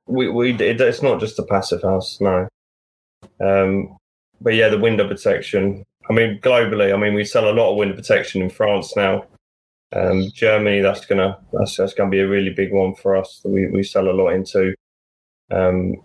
we, 0.07 0.29
we 0.29 0.53
it, 0.53 0.81
it's 0.81 1.03
not 1.03 1.21
just 1.21 1.39
a 1.39 1.43
passive 1.43 1.83
house, 1.83 2.21
no. 2.21 2.49
Um, 3.41 3.97
but 4.43 4.55
yeah, 4.55 4.69
the 4.69 4.79
window 4.79 5.07
protection. 5.07 5.85
I 6.11 6.13
mean, 6.13 6.41
globally, 6.41 6.93
I 6.93 6.97
mean, 6.97 7.15
we 7.15 7.25
sell 7.25 7.49
a 7.49 7.55
lot 7.55 7.71
of 7.71 7.77
window 7.77 7.95
protection 7.95 8.43
in 8.43 8.51
France 8.51 8.97
now. 8.97 9.25
Um, 9.95 10.31
Germany, 10.35 10.81
that's 10.81 11.05
gonna 11.05 11.39
that's, 11.53 11.77
that's 11.77 11.95
gonna 11.95 12.11
be 12.11 12.21
a 12.21 12.29
really 12.29 12.51
big 12.51 12.73
one 12.73 12.95
for 12.95 13.17
us. 13.17 13.41
That 13.43 13.51
we 13.51 13.67
we 13.69 13.83
sell 13.83 14.09
a 14.09 14.13
lot 14.13 14.31
into. 14.31 14.75
Um, 15.51 15.97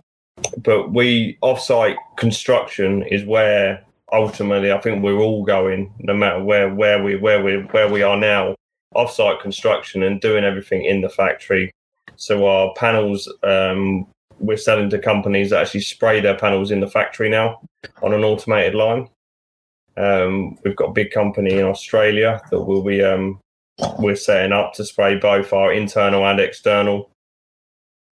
but 0.58 0.92
we 0.92 1.38
offsite 1.42 1.96
construction 2.16 3.02
is 3.02 3.24
where 3.24 3.84
ultimately 4.12 4.72
I 4.72 4.78
think 4.78 5.02
we're 5.02 5.18
all 5.18 5.44
going, 5.44 5.92
no 5.98 6.14
matter 6.14 6.42
where 6.42 6.72
where 6.72 7.02
we 7.02 7.16
where 7.16 7.42
we 7.42 7.56
where 7.56 7.90
we 7.90 8.02
are 8.02 8.16
now, 8.16 8.54
offsite 8.94 9.40
construction 9.40 10.02
and 10.02 10.20
doing 10.20 10.44
everything 10.44 10.84
in 10.84 11.00
the 11.00 11.08
factory. 11.08 11.70
So 12.16 12.46
our 12.46 12.72
panels, 12.74 13.32
um, 13.42 14.06
we're 14.38 14.56
selling 14.56 14.90
to 14.90 14.98
companies 14.98 15.50
that 15.50 15.62
actually 15.62 15.80
spray 15.80 16.20
their 16.20 16.36
panels 16.36 16.70
in 16.70 16.80
the 16.80 16.88
factory 16.88 17.28
now 17.28 17.60
on 18.02 18.12
an 18.12 18.24
automated 18.24 18.74
line. 18.74 19.08
Um, 19.96 20.58
we've 20.64 20.76
got 20.76 20.90
a 20.90 20.92
big 20.92 21.10
company 21.10 21.58
in 21.58 21.64
Australia 21.64 22.40
that 22.50 22.60
will 22.60 22.82
be 22.82 23.02
um, 23.02 23.40
we're 23.98 24.16
setting 24.16 24.52
up 24.52 24.72
to 24.74 24.84
spray 24.84 25.16
both 25.16 25.52
our 25.52 25.72
internal 25.72 26.24
and 26.26 26.40
external 26.40 27.10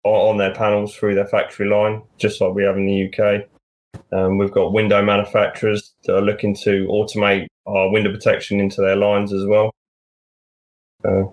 on 0.05 0.39
their 0.39 0.55
panels 0.55 0.95
through 0.95 1.15
their 1.15 1.27
factory 1.27 1.69
line, 1.69 2.03
just 2.17 2.41
like 2.41 2.55
we 2.55 2.65
have 2.65 2.77
in 2.77 2.87
the 2.87 3.13
UK. 3.13 3.45
Um, 4.13 4.39
we've 4.39 4.53
got 4.53 4.73
window 4.73 5.03
manufacturers 5.03 5.95
that 6.05 6.17
are 6.17 6.23
looking 6.23 6.55
to 6.63 6.87
automate 6.87 7.47
our 7.67 7.91
window 7.91 8.11
protection 8.11 8.61
into 8.61 8.81
their 8.81 8.97
lines 8.97 9.33
as 9.33 9.45
well. 9.45 9.71
Uh, 11.05 11.25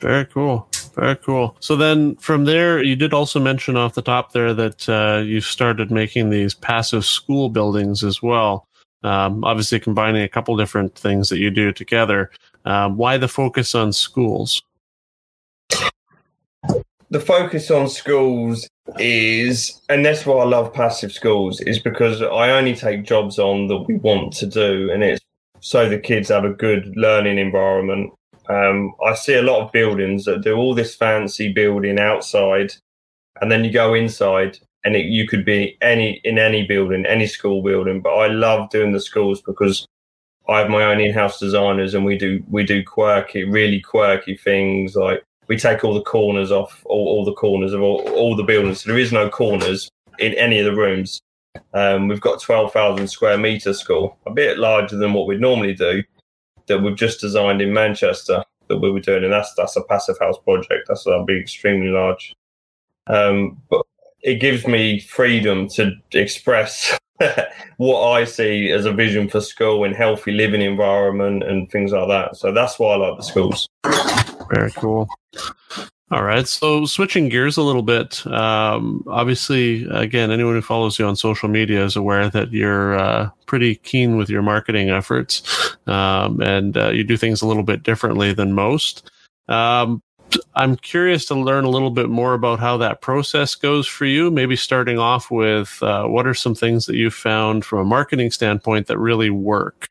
Very 0.00 0.26
cool. 0.26 0.68
Very 0.96 1.16
cool. 1.16 1.56
So 1.60 1.76
then 1.76 2.16
from 2.16 2.46
there, 2.46 2.82
you 2.82 2.96
did 2.96 3.12
also 3.12 3.38
mention 3.38 3.76
off 3.76 3.94
the 3.94 4.02
top 4.02 4.32
there 4.32 4.54
that 4.54 4.88
uh, 4.88 5.22
you 5.22 5.40
started 5.40 5.90
making 5.90 6.30
these 6.30 6.54
passive 6.54 7.04
school 7.04 7.50
buildings 7.50 8.02
as 8.02 8.22
well. 8.22 8.66
Um, 9.02 9.44
obviously, 9.44 9.78
combining 9.78 10.22
a 10.22 10.28
couple 10.28 10.56
different 10.56 10.96
things 10.96 11.28
that 11.28 11.38
you 11.38 11.50
do 11.50 11.70
together. 11.70 12.30
Um, 12.64 12.96
why 12.96 13.18
the 13.18 13.28
focus 13.28 13.74
on 13.74 13.92
schools? 13.92 14.62
the 17.10 17.20
focus 17.20 17.70
on 17.70 17.88
schools 17.88 18.68
is, 18.98 19.80
and 19.88 20.04
that's 20.04 20.26
why 20.26 20.36
I 20.36 20.44
love 20.44 20.72
passive 20.72 21.12
schools, 21.12 21.60
is 21.60 21.78
because 21.78 22.22
I 22.22 22.50
only 22.50 22.74
take 22.74 23.04
jobs 23.04 23.38
on 23.38 23.68
that 23.68 23.84
we 23.86 23.96
want 23.96 24.32
to 24.34 24.46
do, 24.46 24.90
and 24.92 25.02
it's 25.02 25.20
so 25.60 25.88
the 25.88 25.98
kids 25.98 26.28
have 26.28 26.44
a 26.44 26.50
good 26.50 26.92
learning 26.96 27.38
environment. 27.38 28.12
Um, 28.48 28.94
I 29.04 29.14
see 29.14 29.34
a 29.34 29.42
lot 29.42 29.64
of 29.64 29.72
buildings 29.72 30.24
that 30.24 30.42
do 30.42 30.54
all 30.54 30.74
this 30.74 30.94
fancy 30.94 31.52
building 31.52 31.98
outside, 31.98 32.72
and 33.40 33.50
then 33.50 33.64
you 33.64 33.72
go 33.72 33.94
inside, 33.94 34.58
and 34.84 34.94
it, 34.94 35.06
you 35.06 35.26
could 35.26 35.44
be 35.44 35.76
any 35.80 36.20
in 36.24 36.38
any 36.38 36.66
building, 36.66 37.06
any 37.06 37.26
school 37.26 37.62
building. 37.62 38.00
But 38.00 38.14
I 38.14 38.28
love 38.28 38.70
doing 38.70 38.92
the 38.92 39.00
schools 39.00 39.42
because 39.42 39.86
I 40.48 40.60
have 40.60 40.70
my 40.70 40.84
own 40.84 41.00
in-house 41.00 41.40
designers, 41.40 41.94
and 41.94 42.04
we 42.04 42.16
do 42.16 42.42
we 42.48 42.64
do 42.64 42.84
quirky, 42.84 43.44
really 43.44 43.80
quirky 43.80 44.36
things 44.36 44.94
like 44.94 45.22
we 45.48 45.56
take 45.56 45.84
all 45.84 45.94
the 45.94 46.02
corners 46.02 46.50
off, 46.50 46.82
all, 46.86 47.06
all 47.08 47.24
the 47.24 47.32
corners 47.32 47.72
of 47.72 47.82
all, 47.82 48.00
all 48.10 48.36
the 48.36 48.42
buildings. 48.42 48.82
So 48.82 48.90
there 48.90 48.98
is 48.98 49.12
no 49.12 49.28
corners 49.28 49.88
in 50.18 50.34
any 50.34 50.58
of 50.58 50.64
the 50.64 50.74
rooms. 50.74 51.20
Um, 51.72 52.08
we've 52.08 52.20
got 52.20 52.40
12,000 52.40 53.08
square 53.08 53.38
meter 53.38 53.72
school, 53.72 54.18
a 54.26 54.30
bit 54.30 54.58
larger 54.58 54.96
than 54.96 55.12
what 55.12 55.26
we'd 55.26 55.40
normally 55.40 55.74
do, 55.74 56.02
that 56.66 56.82
we've 56.82 56.96
just 56.96 57.20
designed 57.20 57.62
in 57.62 57.72
Manchester 57.72 58.44
that 58.68 58.78
we 58.78 58.90
were 58.90 59.00
doing, 59.00 59.24
and 59.24 59.32
that's 59.32 59.54
that's 59.54 59.76
a 59.76 59.82
passive 59.82 60.18
house 60.18 60.38
project. 60.44 60.88
That's 60.88 61.04
that'll 61.04 61.24
be 61.24 61.40
extremely 61.40 61.88
large. 61.88 62.34
Um, 63.06 63.60
but 63.70 63.86
it 64.22 64.36
gives 64.36 64.66
me 64.66 65.00
freedom 65.00 65.68
to 65.68 65.92
express 66.12 66.98
what 67.76 68.10
I 68.10 68.24
see 68.24 68.70
as 68.70 68.84
a 68.84 68.92
vision 68.92 69.28
for 69.28 69.40
school 69.40 69.84
and 69.84 69.94
healthy 69.94 70.32
living 70.32 70.62
environment 70.62 71.44
and 71.44 71.70
things 71.70 71.92
like 71.92 72.08
that. 72.08 72.36
So 72.36 72.52
that's 72.52 72.78
why 72.78 72.94
I 72.94 72.96
like 72.96 73.16
the 73.16 73.22
schools. 73.22 73.68
Very 74.50 74.72
cool. 74.72 75.08
All 76.12 76.22
right. 76.22 76.46
So 76.46 76.86
switching 76.86 77.28
gears 77.28 77.56
a 77.56 77.62
little 77.62 77.82
bit. 77.82 78.24
Um, 78.28 79.02
obviously, 79.08 79.86
again, 79.90 80.30
anyone 80.30 80.54
who 80.54 80.62
follows 80.62 80.98
you 81.00 81.04
on 81.04 81.16
social 81.16 81.48
media 81.48 81.84
is 81.84 81.96
aware 81.96 82.30
that 82.30 82.52
you're 82.52 82.96
uh, 82.96 83.30
pretty 83.46 83.74
keen 83.74 84.16
with 84.16 84.30
your 84.30 84.42
marketing 84.42 84.88
efforts, 84.88 85.76
um, 85.88 86.40
and 86.40 86.76
uh, 86.76 86.90
you 86.90 87.02
do 87.02 87.16
things 87.16 87.42
a 87.42 87.46
little 87.46 87.64
bit 87.64 87.82
differently 87.82 88.32
than 88.32 88.52
most. 88.52 89.10
Um, 89.48 90.00
I'm 90.54 90.76
curious 90.76 91.24
to 91.26 91.34
learn 91.34 91.64
a 91.64 91.70
little 91.70 91.90
bit 91.90 92.08
more 92.08 92.34
about 92.34 92.60
how 92.60 92.76
that 92.76 93.00
process 93.00 93.56
goes 93.56 93.88
for 93.88 94.04
you. 94.04 94.30
Maybe 94.30 94.54
starting 94.54 94.98
off 94.98 95.30
with 95.30 95.82
uh, 95.82 96.04
what 96.06 96.26
are 96.26 96.34
some 96.34 96.54
things 96.54 96.86
that 96.86 96.94
you've 96.94 97.14
found 97.14 97.64
from 97.64 97.80
a 97.80 97.84
marketing 97.84 98.30
standpoint 98.30 98.86
that 98.86 98.98
really 98.98 99.30
work? 99.30 99.88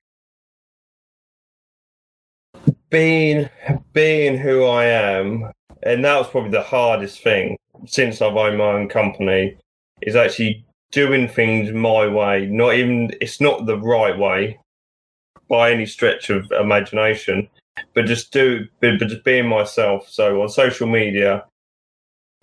being 2.90 3.50
being 3.94 4.38
who 4.38 4.64
I 4.64 4.86
am, 4.86 5.52
and 5.86 6.04
that 6.04 6.18
was 6.18 6.28
probably 6.28 6.52
the 6.52 6.64
hardest 6.64 7.22
thing 7.22 7.58
since 7.86 8.22
I've 8.22 8.36
owned 8.36 8.58
my 8.58 8.66
own 8.66 8.90
company, 8.90 9.58
is 10.02 10.16
actually 10.16 10.66
doing 10.92 11.28
things 11.28 11.72
my 11.72 12.08
way. 12.08 12.48
Not 12.48 12.76
even 12.76 13.12
it's 13.22 13.42
not 13.42 13.66
the 13.66 13.78
right 13.78 14.18
way 14.18 14.60
by 15.50 15.72
any 15.72 15.86
stretch 15.86 16.30
of 16.30 16.52
imagination, 16.52 17.48
but 17.94 18.06
just 18.06 18.32
do 18.32 18.68
but 18.80 18.98
just 18.98 19.24
being 19.24 19.48
myself. 19.48 20.10
So 20.10 20.42
on 20.42 20.50
social 20.50 20.88
media, 20.88 21.46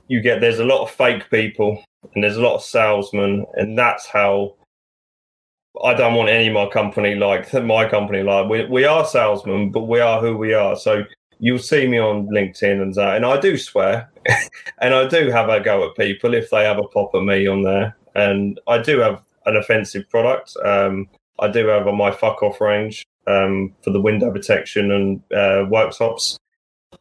you 0.08 0.20
get 0.20 0.40
there's 0.40 0.58
a 0.58 0.64
lot 0.64 0.82
of 0.82 0.90
fake 0.90 1.30
people 1.30 1.82
and 2.14 2.22
there's 2.22 2.36
a 2.36 2.42
lot 2.42 2.56
of 2.56 2.62
salesmen, 2.62 3.46
and 3.54 3.78
that's 3.78 4.06
how 4.06 4.54
I 5.82 5.94
don't 5.94 6.14
want 6.14 6.28
any 6.28 6.48
of 6.48 6.54
my 6.54 6.68
company 6.68 7.14
like 7.14 7.52
my 7.54 7.88
company 7.88 8.22
like 8.22 8.48
we 8.48 8.66
we 8.66 8.84
are 8.84 9.04
salesmen, 9.04 9.70
but 9.70 9.82
we 9.82 10.00
are 10.00 10.20
who 10.20 10.36
we 10.36 10.52
are. 10.52 10.76
So 10.76 11.04
you'll 11.42 11.58
see 11.58 11.88
me 11.88 11.98
on 11.98 12.28
LinkedIn 12.28 12.80
and 12.80 12.94
that, 12.94 13.16
and 13.16 13.26
I 13.26 13.38
do 13.38 13.58
swear, 13.58 14.08
and 14.78 14.94
I 14.94 15.08
do 15.08 15.28
have 15.30 15.48
a 15.48 15.58
go 15.58 15.88
at 15.88 15.96
people 15.96 16.34
if 16.34 16.48
they 16.50 16.62
have 16.62 16.78
a 16.78 16.84
pop 16.84 17.14
at 17.16 17.22
me 17.22 17.48
on 17.48 17.62
there, 17.62 17.96
and 18.14 18.60
I 18.68 18.78
do 18.78 19.00
have 19.00 19.22
an 19.44 19.56
offensive 19.56 20.08
product. 20.08 20.56
Um, 20.64 21.08
I 21.40 21.48
do 21.48 21.66
have 21.66 21.88
on 21.88 21.96
my 21.96 22.12
fuck 22.12 22.44
off 22.44 22.60
range 22.60 23.04
um, 23.26 23.74
for 23.82 23.90
the 23.90 24.00
window 24.00 24.30
protection 24.30 24.92
and 24.92 25.20
uh, 25.32 25.66
worktops. 25.68 26.38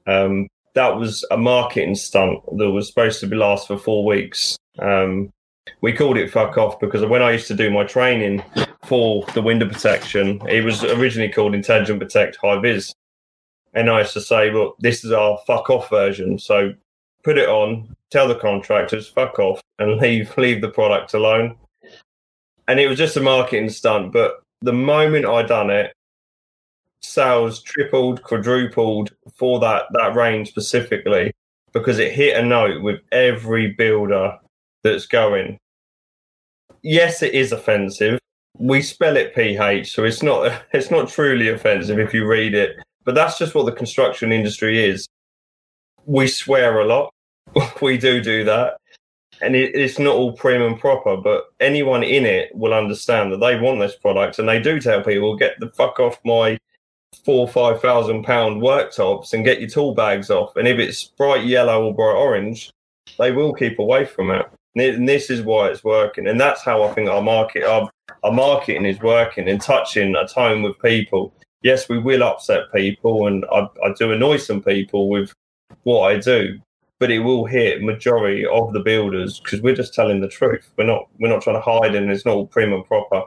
Um, 0.07 0.47
that 0.73 0.97
was 0.97 1.23
a 1.29 1.37
marketing 1.37 1.93
stunt 1.93 2.39
that 2.57 2.71
was 2.71 2.87
supposed 2.87 3.19
to 3.19 3.27
be 3.27 3.35
last 3.35 3.67
for 3.67 3.77
four 3.77 4.03
weeks. 4.03 4.57
Um, 4.79 5.31
we 5.81 5.93
called 5.93 6.17
it 6.17 6.31
fuck 6.31 6.57
off 6.57 6.79
because 6.79 7.05
when 7.05 7.21
I 7.21 7.31
used 7.31 7.47
to 7.47 7.53
do 7.53 7.69
my 7.69 7.83
training 7.83 8.43
for 8.85 9.23
the 9.35 9.41
window 9.43 9.67
protection, 9.67 10.41
it 10.49 10.63
was 10.63 10.83
originally 10.83 11.31
called 11.31 11.53
Intelligent 11.53 11.99
Protect 11.99 12.37
High 12.37 12.59
Vis. 12.59 12.91
And 13.73 13.89
I 13.89 13.99
used 13.99 14.13
to 14.13 14.21
say, 14.21 14.51
look, 14.51 14.75
this 14.79 15.03
is 15.03 15.11
our 15.11 15.39
fuck 15.47 15.69
off 15.69 15.89
version. 15.89 16.37
So 16.37 16.73
put 17.23 17.37
it 17.37 17.47
on, 17.47 17.95
tell 18.09 18.27
the 18.27 18.35
contractors, 18.35 19.07
fuck 19.07 19.39
off, 19.39 19.61
and 19.79 19.97
leave 20.01 20.35
leave 20.37 20.61
the 20.61 20.69
product 20.69 21.13
alone. 21.13 21.55
And 22.67 22.79
it 22.79 22.87
was 22.87 22.97
just 22.97 23.17
a 23.17 23.21
marketing 23.21 23.69
stunt. 23.69 24.13
But 24.13 24.43
the 24.61 24.73
moment 24.73 25.25
I 25.25 25.43
done 25.43 25.69
it, 25.69 25.93
sales 27.01 27.61
tripled, 27.61 28.23
quadrupled 28.23 29.11
for 29.33 29.59
that 29.59 29.85
that 29.93 30.15
range 30.15 30.49
specifically 30.49 31.31
because 31.73 31.99
it 31.99 32.13
hit 32.13 32.37
a 32.37 32.45
note 32.45 32.81
with 32.81 32.99
every 33.11 33.71
builder 33.71 34.37
that's 34.83 35.05
going. 35.05 35.57
Yes, 36.83 37.21
it 37.21 37.33
is 37.33 37.51
offensive. 37.51 38.19
We 38.57 38.81
spell 38.81 39.15
it 39.15 39.35
PH, 39.35 39.91
so 39.91 40.03
it's 40.03 40.21
not 40.21 40.63
it's 40.73 40.91
not 40.91 41.09
truly 41.09 41.49
offensive 41.49 41.99
if 41.99 42.13
you 42.13 42.27
read 42.27 42.53
it. 42.53 42.75
But 43.03 43.15
that's 43.15 43.37
just 43.37 43.55
what 43.55 43.65
the 43.65 43.71
construction 43.71 44.31
industry 44.31 44.83
is. 44.85 45.07
We 46.05 46.27
swear 46.27 46.79
a 46.79 46.85
lot. 46.85 47.13
we 47.81 47.97
do 47.97 48.21
do 48.21 48.43
that. 48.45 48.77
and 49.41 49.55
it, 49.55 49.75
it's 49.75 49.99
not 49.99 50.15
all 50.15 50.33
prim 50.33 50.61
and 50.61 50.79
proper, 50.79 51.17
but 51.17 51.45
anyone 51.59 52.03
in 52.03 52.25
it 52.25 52.53
will 52.55 52.73
understand 52.73 53.31
that 53.31 53.39
they 53.39 53.59
want 53.59 53.79
this 53.79 53.95
product, 53.95 54.39
and 54.39 54.47
they 54.47 54.59
do 54.59 54.79
tell 54.79 55.03
people, 55.03 55.35
"Get 55.35 55.59
the 55.59 55.69
fuck 55.69 55.99
off 55.99 56.19
my 56.23 56.57
four 57.25 57.47
five 57.47 57.81
thousand 57.81 58.23
pound 58.23 58.61
worktops 58.61 59.33
and 59.33 59.43
get 59.45 59.59
your 59.59 59.69
tool 59.69 59.95
bags 59.95 60.29
off." 60.29 60.55
And 60.55 60.67
if 60.67 60.79
it's 60.79 61.03
bright 61.03 61.45
yellow 61.45 61.85
or 61.85 61.93
bright 61.93 62.15
orange, 62.15 62.71
they 63.17 63.31
will 63.31 63.53
keep 63.53 63.79
away 63.79 64.05
from 64.05 64.31
it. 64.31 64.45
And 64.75 65.07
this 65.07 65.29
is 65.29 65.41
why 65.41 65.67
it's 65.69 65.83
working, 65.83 66.27
and 66.27 66.39
that's 66.39 66.61
how 66.63 66.83
I 66.83 66.93
think 66.93 67.09
our 67.09 67.21
market, 67.21 67.63
our, 67.63 67.89
our 68.23 68.31
marketing 68.31 68.85
is 68.85 68.99
working 69.01 69.49
and 69.49 69.59
touching 69.61 70.15
a 70.15 70.27
tone 70.27 70.61
with 70.63 70.79
people. 70.79 71.33
Yes, 71.63 71.87
we 71.87 71.99
will 71.99 72.23
upset 72.23 72.71
people, 72.73 73.27
and 73.27 73.45
I, 73.51 73.67
I 73.83 73.93
do 73.97 74.11
annoy 74.11 74.37
some 74.37 74.61
people 74.61 75.09
with 75.09 75.33
what 75.83 76.11
I 76.11 76.17
do, 76.17 76.59
but 76.99 77.11
it 77.11 77.19
will 77.19 77.45
hit 77.45 77.81
majority 77.81 78.45
of 78.45 78.73
the 78.73 78.79
builders 78.79 79.39
because 79.39 79.61
we're 79.61 79.75
just 79.75 79.93
telling 79.93 80.21
the 80.21 80.27
truth. 80.27 80.71
We're 80.77 80.85
not 80.85 81.07
we're 81.19 81.29
not 81.29 81.41
trying 81.41 81.57
to 81.57 81.61
hide 81.61 81.95
and 81.95 82.11
it's 82.11 82.25
not 82.25 82.35
all 82.35 82.47
prim 82.47 82.73
and 82.73 82.85
proper. 82.85 83.23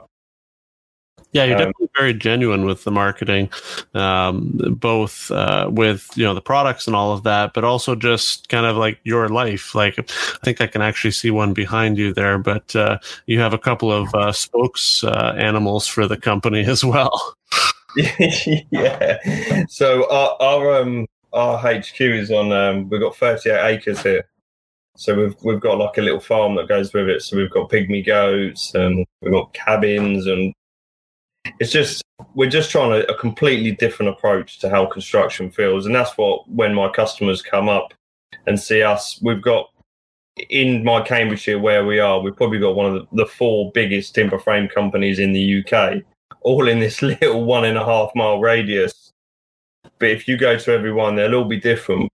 Yeah, 1.31 1.43
you're 1.43 1.55
um, 1.55 1.59
definitely 1.59 1.89
very 1.97 2.13
genuine 2.13 2.65
with 2.65 2.85
the 2.85 2.91
marketing, 2.91 3.49
um, 3.93 4.57
both 4.79 5.29
uh, 5.31 5.69
with 5.69 6.09
you 6.15 6.23
know 6.23 6.33
the 6.33 6.41
products 6.41 6.87
and 6.87 6.95
all 6.95 7.11
of 7.11 7.23
that, 7.23 7.53
but 7.53 7.65
also 7.65 7.95
just 7.95 8.47
kind 8.47 8.65
of 8.65 8.77
like 8.77 8.99
your 9.03 9.27
life. 9.27 9.75
Like 9.75 9.99
I 9.99 10.03
think 10.45 10.61
I 10.61 10.67
can 10.67 10.81
actually 10.81 11.11
see 11.11 11.31
one 11.31 11.53
behind 11.53 11.97
you 11.97 12.13
there, 12.13 12.37
but 12.37 12.73
uh, 12.73 12.99
you 13.25 13.41
have 13.41 13.53
a 13.53 13.57
couple 13.57 13.91
of 13.91 14.15
uh, 14.15 14.31
spokes 14.31 15.03
uh, 15.03 15.35
animals 15.37 15.85
for 15.87 16.07
the 16.07 16.15
company 16.15 16.61
as 16.65 16.85
well. 16.85 17.35
yeah. 18.71 19.65
So 19.67 20.09
our, 20.11 20.35
our 20.41 20.81
um 20.81 21.07
our 21.33 21.57
HQ 21.57 21.99
is 21.99 22.31
on. 22.31 22.51
Um, 22.51 22.89
we've 22.89 23.01
got 23.01 23.15
38 23.15 23.73
acres 23.73 24.01
here, 24.01 24.27
so 24.95 25.15
we've 25.15 25.35
we've 25.43 25.59
got 25.59 25.77
like 25.77 25.97
a 25.97 26.01
little 26.01 26.19
farm 26.19 26.55
that 26.55 26.67
goes 26.67 26.93
with 26.93 27.09
it. 27.09 27.21
So 27.21 27.37
we've 27.37 27.51
got 27.51 27.69
pygmy 27.69 28.05
goats 28.05 28.73
and 28.73 29.05
we've 29.21 29.33
got 29.33 29.53
cabins, 29.53 30.27
and 30.27 30.53
it's 31.59 31.71
just 31.71 32.01
we're 32.33 32.49
just 32.49 32.71
trying 32.71 32.91
a, 32.91 33.05
a 33.11 33.17
completely 33.17 33.71
different 33.71 34.11
approach 34.11 34.59
to 34.59 34.69
how 34.69 34.85
construction 34.85 35.51
feels, 35.51 35.85
and 35.85 35.93
that's 35.93 36.17
what 36.17 36.49
when 36.49 36.73
my 36.73 36.89
customers 36.89 37.41
come 37.41 37.69
up 37.69 37.93
and 38.47 38.59
see 38.59 38.83
us, 38.83 39.19
we've 39.21 39.41
got 39.41 39.69
in 40.49 40.83
my 40.83 41.01
Cambridgeshire 41.01 41.59
where 41.59 41.85
we 41.85 41.99
are, 41.99 42.19
we've 42.19 42.35
probably 42.35 42.59
got 42.59 42.75
one 42.75 42.85
of 42.85 42.93
the, 42.93 43.23
the 43.23 43.25
four 43.25 43.71
biggest 43.71 44.13
timber 44.13 44.37
frame 44.37 44.67
companies 44.67 45.19
in 45.19 45.31
the 45.31 45.63
UK, 45.63 46.03
all 46.45 46.69
in 46.69 46.79
this 46.79 47.01
little 47.09 47.43
one 47.43 47.65
and 47.65 47.77
a 47.77 47.83
half 47.83 48.11
mile 48.15 48.39
radius 48.39 49.05
but 49.99 50.09
if 50.09 50.27
you 50.27 50.37
go 50.37 50.57
to 50.57 50.71
everyone, 50.71 51.15
they'll 51.15 51.35
all 51.35 51.45
be 51.45 51.59
different. 51.59 52.11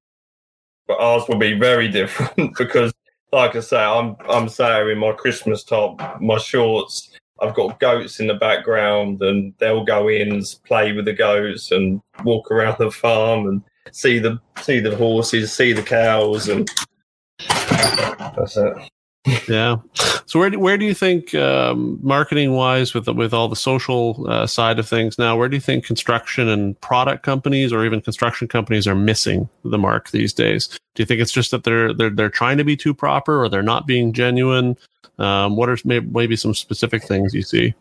But 0.87 0.99
ours 0.99 1.23
will 1.27 1.37
be 1.37 1.53
very 1.53 1.87
different 1.99 2.57
because, 2.57 2.93
like 3.31 3.55
I 3.55 3.59
say, 3.59 3.81
I'm 3.83 4.15
I'm 4.29 4.49
sat 4.49 4.87
in 4.87 4.97
my 4.97 5.13
Christmas 5.13 5.63
top, 5.63 6.21
my 6.21 6.37
shorts. 6.37 7.11
I've 7.41 7.55
got 7.55 7.79
goats 7.79 8.19
in 8.19 8.27
the 8.27 8.35
background, 8.35 9.21
and 9.23 9.53
they'll 9.57 9.83
go 9.83 10.09
in 10.09 10.31
and 10.31 10.55
play 10.65 10.91
with 10.91 11.05
the 11.05 11.13
goats 11.13 11.71
and 11.71 12.01
walk 12.23 12.51
around 12.51 12.75
the 12.77 12.91
farm 12.91 13.47
and 13.47 13.63
see 13.91 14.19
the 14.19 14.39
see 14.61 14.79
the 14.79 14.95
horses, 14.95 15.51
see 15.51 15.73
the 15.73 15.81
cows, 15.81 16.49
and 16.49 16.69
that's 17.39 18.57
it 18.57 18.73
yeah. 19.47 19.77
So 20.25 20.39
where 20.39 20.49
do, 20.49 20.59
where 20.59 20.77
do 20.77 20.85
you 20.85 20.93
think 20.93 21.35
um, 21.35 21.99
marketing 22.01 22.53
wise 22.53 22.93
with 22.93 23.07
with 23.07 23.33
all 23.33 23.47
the 23.47 23.55
social 23.55 24.25
uh, 24.27 24.47
side 24.47 24.79
of 24.79 24.87
things 24.87 25.19
now? 25.19 25.37
Where 25.37 25.47
do 25.47 25.55
you 25.55 25.61
think 25.61 25.85
construction 25.85 26.47
and 26.47 26.79
product 26.81 27.23
companies 27.23 27.71
or 27.71 27.85
even 27.85 28.01
construction 28.01 28.47
companies 28.47 28.87
are 28.87 28.95
missing 28.95 29.47
the 29.63 29.77
mark 29.77 30.09
these 30.09 30.33
days? 30.33 30.67
Do 30.95 31.03
you 31.03 31.05
think 31.05 31.21
it's 31.21 31.31
just 31.31 31.51
that 31.51 31.63
they're 31.63 31.93
they're 31.93 32.09
they're 32.09 32.29
trying 32.29 32.57
to 32.57 32.63
be 32.63 32.75
too 32.75 32.93
proper 32.93 33.43
or 33.43 33.49
they're 33.49 33.61
not 33.61 33.85
being 33.85 34.13
genuine? 34.13 34.75
Um, 35.19 35.55
what 35.55 35.69
are 35.69 35.77
maybe, 35.85 36.07
maybe 36.07 36.35
some 36.35 36.55
specific 36.55 37.03
things 37.03 37.33
you 37.33 37.43
see? 37.43 37.75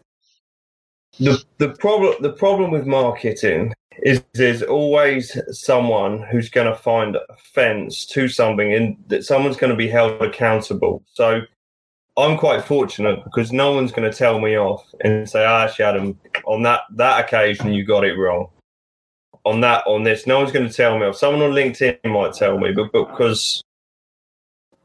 The 1.19 1.43
the 1.59 1.71
problem 1.71 2.15
the 2.21 2.33
problem 2.33 2.71
with 2.71 2.87
marketing 2.87 3.73
is 4.03 4.23
there's 4.35 4.63
always 4.63 5.37
someone 5.51 6.23
who's 6.31 6.49
going 6.49 6.67
to 6.67 6.77
find 6.77 7.17
offence 7.29 8.07
to 8.07 8.29
something 8.29 8.73
and 8.73 8.97
that 9.09 9.25
someone's 9.25 9.57
going 9.57 9.71
to 9.71 9.77
be 9.77 9.89
held 9.89 10.21
accountable. 10.23 11.03
So 11.13 11.43
I'm 12.17 12.37
quite 12.37 12.65
fortunate 12.65 13.23
because 13.25 13.53
no 13.53 13.73
one's 13.73 13.93
going 13.93 14.11
to 14.11 14.17
tell 14.17 14.41
me 14.41 14.59
off 14.59 14.85
and 15.03 15.29
say, 15.29 15.45
ah, 15.45 15.69
Adam, 15.79 16.19
on 16.45 16.63
that, 16.63 16.83
that 16.97 17.25
occasion, 17.25 17.73
you 17.73 17.85
got 17.85 18.05
it 18.05 18.17
wrong. 18.17 18.49
On 19.45 19.61
that, 19.63 19.87
on 19.87 20.03
this, 20.03 20.27
no 20.27 20.39
one's 20.39 20.53
going 20.53 20.69
to 20.69 20.73
tell 20.73 20.99
me 20.99 21.07
off. 21.07 21.17
Someone 21.17 21.43
on 21.43 21.53
LinkedIn 21.53 22.05
might 22.05 22.35
tell 22.35 22.59
me, 22.59 22.73
but, 22.73 22.93
but 22.93 23.07
because 23.07 23.63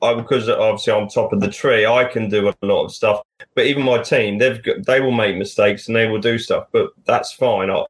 I, 0.02 0.14
because 0.14 0.48
obviously 0.50 0.94
I'm 0.94 1.08
top 1.10 1.34
of 1.34 1.40
the 1.40 1.50
tree, 1.50 1.86
I 1.86 2.06
can 2.06 2.30
do 2.30 2.50
a 2.50 2.66
lot 2.66 2.86
of 2.86 2.94
stuff. 2.94 3.22
But 3.56 3.66
even 3.66 3.84
my 3.84 4.02
team, 4.02 4.38
they've 4.38 4.62
got, 4.62 4.86
they 4.86 5.02
will 5.02 5.12
make 5.12 5.36
mistakes 5.36 5.88
and 5.88 5.96
they 5.96 6.08
will 6.08 6.22
do 6.22 6.38
stuff, 6.38 6.68
but 6.72 6.92
that's 7.06 7.34
fine. 7.34 7.70
I, 7.70 7.86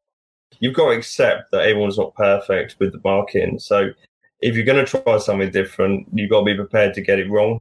you've 0.60 0.73
got 0.73 0.91
to 0.91 0.97
accept 0.97 1.51
that 1.51 1.62
everyone's 1.62 1.97
not 1.97 2.15
perfect 2.15 2.75
with 2.79 2.91
the 2.91 3.01
marketing. 3.03 3.60
So 3.60 3.89
if 4.41 4.55
you're 4.55 4.65
going 4.65 4.84
to 4.84 5.01
try 5.01 5.17
something 5.17 5.51
different, 5.51 6.08
you've 6.13 6.29
got 6.29 6.39
to 6.39 6.45
be 6.45 6.55
prepared 6.55 6.93
to 6.95 7.01
get 7.01 7.19
it 7.19 7.29
wrong. 7.29 7.60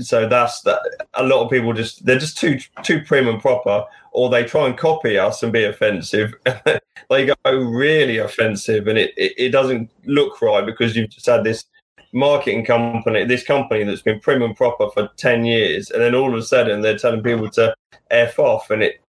So 0.00 0.28
that's 0.28 0.60
that. 0.62 0.80
A 1.14 1.22
lot 1.22 1.44
of 1.44 1.50
people 1.50 1.72
just 1.72 2.04
they're 2.04 2.18
just 2.18 2.36
too 2.36 2.58
too 2.82 3.02
prim 3.02 3.26
and 3.26 3.40
proper, 3.40 3.84
or 4.12 4.28
they 4.28 4.44
try 4.44 4.66
and 4.66 4.76
copy 4.76 5.16
us 5.16 5.42
and 5.42 5.52
be 5.52 5.64
offensive. 5.64 6.34
they 7.10 7.26
go 7.26 7.34
really 7.44 8.18
offensive, 8.18 8.86
and 8.86 8.98
it, 8.98 9.14
it, 9.16 9.32
it 9.38 9.48
doesn't 9.48 9.90
look 10.04 10.42
right 10.42 10.66
because 10.66 10.94
you've 10.94 11.08
just 11.08 11.24
had 11.24 11.42
this 11.42 11.64
marketing 12.12 12.64
company, 12.64 13.24
this 13.24 13.44
company 13.44 13.84
that's 13.84 14.02
been 14.02 14.20
prim 14.20 14.42
and 14.42 14.56
proper 14.56 14.90
for 14.90 15.08
10 15.16 15.46
years, 15.46 15.90
and 15.90 16.02
then 16.02 16.14
all 16.14 16.28
of 16.28 16.38
a 16.38 16.42
sudden 16.42 16.82
they're 16.82 16.98
telling 16.98 17.22
people 17.22 17.48
to 17.50 17.74
F 18.10 18.38
off, 18.38 18.70
and 18.70 18.82
it 18.82 19.01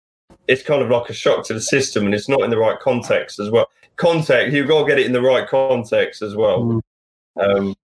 it's 0.48 0.64
kind 0.64 0.82
of 0.82 0.90
like 0.90 1.10
a 1.10 1.14
shock 1.14 1.46
to 1.46 1.54
the 1.54 1.62
system 1.62 2.06
and 2.06 2.14
it's 2.14 2.30
not 2.30 2.42
in 2.42 2.50
the 2.50 2.58
right 2.58 2.80
context 2.80 3.40
as 3.40 3.50
well. 3.50 3.70
Context, 3.96 4.54
you've 4.54 4.68
got 4.68 4.82
to 4.82 4.88
get 4.88 5.00
it 5.00 5.06
in 5.06 5.14
the 5.14 5.22
right 5.22 5.48
context 5.48 6.22
as 6.22 6.36
well. 6.36 6.64
Mm. 6.64 6.82
Um, 7.40 7.76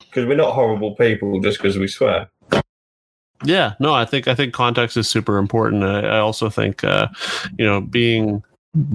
because 0.00 0.28
we're 0.28 0.36
not 0.36 0.54
horrible 0.54 0.94
people 0.94 1.40
just 1.40 1.58
because 1.58 1.76
we 1.76 1.88
swear. 1.88 2.28
Yeah, 3.42 3.74
no, 3.80 3.92
I 3.92 4.04
think 4.04 4.28
I 4.28 4.34
think 4.34 4.54
context 4.54 4.96
is 4.96 5.08
super 5.08 5.38
important. 5.38 5.82
I, 5.82 6.00
I 6.00 6.18
also 6.18 6.48
think 6.48 6.84
uh, 6.84 7.08
you 7.58 7.66
know 7.66 7.80
being 7.80 8.44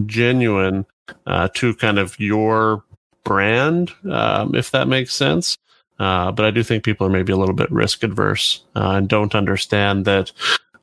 genuine 0.05 0.85
uh, 1.27 1.49
to 1.55 1.75
kind 1.75 1.99
of 1.99 2.17
your 2.19 2.83
brand, 3.23 3.91
um, 4.09 4.55
if 4.55 4.71
that 4.71 4.87
makes 4.87 5.13
sense. 5.13 5.57
Uh, 5.99 6.31
but 6.31 6.45
I 6.45 6.51
do 6.51 6.63
think 6.63 6.85
people 6.85 7.05
are 7.05 7.11
maybe 7.11 7.33
a 7.33 7.37
little 7.37 7.53
bit 7.53 7.69
risk 7.69 8.03
adverse 8.03 8.63
uh, 8.75 8.91
and 8.91 9.09
don't 9.09 9.35
understand 9.35 10.05
that 10.05 10.31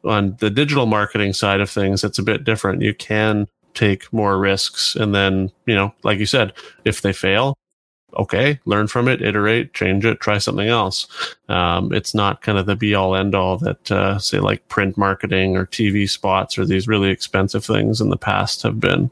on 0.05 0.37
the 0.41 0.51
digital 0.51 0.87
marketing 0.87 1.33
side 1.33 1.61
of 1.61 1.71
things, 1.71 2.05
it's 2.05 2.19
a 2.19 2.23
bit 2.23 2.45
different. 2.45 2.83
You 2.83 2.95
can 2.95 3.47
take 3.75 4.13
more 4.13 4.39
risks. 4.39 4.97
And 4.97 5.15
then, 5.15 5.51
you 5.67 5.75
know, 5.75 5.95
like 6.03 6.19
you 6.19 6.27
said, 6.27 6.53
if 6.85 7.03
they 7.03 7.13
fail, 7.13 7.57
okay, 8.17 8.59
learn 8.65 8.87
from 8.87 9.09
it, 9.09 9.23
iterate, 9.23 9.75
change 9.75 10.05
it, 10.05 10.21
try 10.21 10.39
something 10.39 10.69
else. 10.69 11.07
Um, 11.49 11.93
it's 11.93 12.15
not 12.15 12.43
kind 12.43 12.59
of 12.59 12.67
the 12.67 12.77
be 12.77 12.95
all 12.95 13.15
end 13.15 13.35
all 13.35 13.59
that, 13.59 13.93
uh, 13.93 14.19
say, 14.19 14.41
like 14.41 14.67
print 14.69 14.97
marketing 14.97 15.57
or 15.57 15.67
TV 15.67 16.09
spots 16.09 16.59
or 16.59 16.65
these 16.65 16.89
really 16.89 17.11
expensive 17.11 17.65
things 17.65 18.01
in 18.01 18.11
the 18.11 18.17
past 18.17 18.63
have 18.63 18.81
been. 18.81 19.11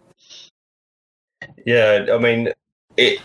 Yeah, 1.67 2.07
I 2.13 2.19
mean, 2.19 2.53
it, 2.97 3.21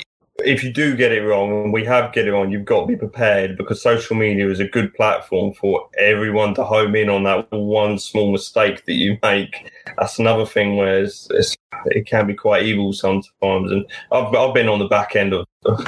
if 0.46 0.64
you 0.64 0.72
do 0.72 0.96
get 0.96 1.12
it 1.12 1.22
wrong, 1.22 1.64
and 1.64 1.74
we 1.74 1.86
have 1.86 2.14
get 2.14 2.28
it 2.28 2.32
wrong, 2.32 2.52
you've 2.52 2.66
got 2.66 2.82
to 2.82 2.88
be 2.88 2.96
prepared 2.96 3.58
because 3.58 3.82
social 3.82 4.16
media 4.16 4.50
is 4.50 4.60
a 4.60 4.68
good 4.68 4.94
platform 4.94 5.54
for 5.54 5.88
everyone 5.98 6.54
to 6.56 6.64
home 6.64 6.96
in 6.96 7.10
on 7.10 7.24
that 7.24 7.52
one 7.52 7.98
small 8.00 8.32
mistake 8.32 8.86
that 8.86 8.94
you 8.94 9.18
make. 9.22 9.72
That's 9.98 10.20
another 10.20 10.46
thing 10.46 10.76
where 10.78 11.04
it's, 11.04 11.28
it's, 11.32 11.56
it 11.86 12.06
can 12.06 12.28
be 12.28 12.34
quite 12.34 12.64
evil 12.64 12.94
sometimes. 12.94 13.72
And 13.72 13.86
I've, 14.12 14.34
I've 14.34 14.54
been 14.54 14.70
on 14.70 14.80
the 14.80 14.88
back 14.88 15.16
end 15.16 15.34
of 15.34 15.46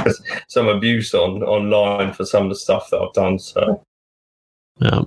some 0.48 0.68
abuse 0.68 1.14
on 1.14 1.44
online 1.44 2.14
for 2.14 2.26
some 2.26 2.44
of 2.44 2.50
the 2.50 2.56
stuff 2.56 2.90
that 2.90 3.00
I've 3.00 3.14
done. 3.14 3.40
So, 3.40 3.84
yeah. 4.80 5.04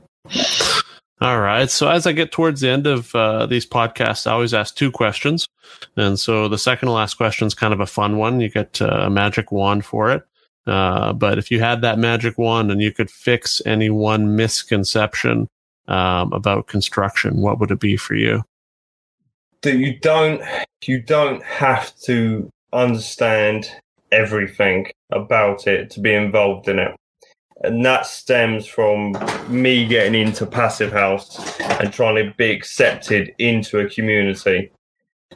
All 1.24 1.40
right. 1.40 1.70
So 1.70 1.88
as 1.88 2.06
I 2.06 2.12
get 2.12 2.32
towards 2.32 2.60
the 2.60 2.68
end 2.68 2.86
of 2.86 3.14
uh, 3.14 3.46
these 3.46 3.64
podcasts, 3.64 4.26
I 4.26 4.32
always 4.32 4.52
ask 4.52 4.76
two 4.76 4.90
questions. 4.90 5.48
And 5.96 6.20
so 6.20 6.48
the 6.48 6.58
second 6.58 6.88
to 6.88 6.92
last 6.92 7.14
question 7.14 7.46
is 7.46 7.54
kind 7.54 7.72
of 7.72 7.80
a 7.80 7.86
fun 7.86 8.18
one. 8.18 8.42
You 8.42 8.50
get 8.50 8.82
uh, 8.82 9.04
a 9.06 9.08
magic 9.08 9.50
wand 9.50 9.86
for 9.86 10.10
it. 10.10 10.22
Uh, 10.66 11.14
but 11.14 11.38
if 11.38 11.50
you 11.50 11.60
had 11.60 11.80
that 11.80 11.98
magic 11.98 12.36
wand 12.36 12.70
and 12.70 12.82
you 12.82 12.92
could 12.92 13.10
fix 13.10 13.62
any 13.64 13.88
one 13.88 14.36
misconception 14.36 15.48
um, 15.88 16.30
about 16.34 16.66
construction, 16.66 17.40
what 17.40 17.58
would 17.58 17.70
it 17.70 17.80
be 17.80 17.96
for 17.96 18.14
you? 18.14 18.42
That 19.62 19.76
you 19.76 19.98
don't 19.98 20.42
you 20.84 21.00
don't 21.00 21.42
have 21.42 21.96
to 22.00 22.50
understand 22.74 23.70
everything 24.12 24.88
about 25.10 25.66
it 25.66 25.88
to 25.92 26.00
be 26.00 26.12
involved 26.12 26.68
in 26.68 26.78
it 26.78 26.94
and 27.64 27.84
that 27.84 28.06
stems 28.06 28.66
from 28.66 29.12
me 29.48 29.86
getting 29.86 30.14
into 30.14 30.46
passive 30.46 30.92
house 30.92 31.60
and 31.60 31.92
trying 31.92 32.16
to 32.16 32.34
be 32.36 32.50
accepted 32.50 33.34
into 33.38 33.80
a 33.80 33.90
community 33.90 34.70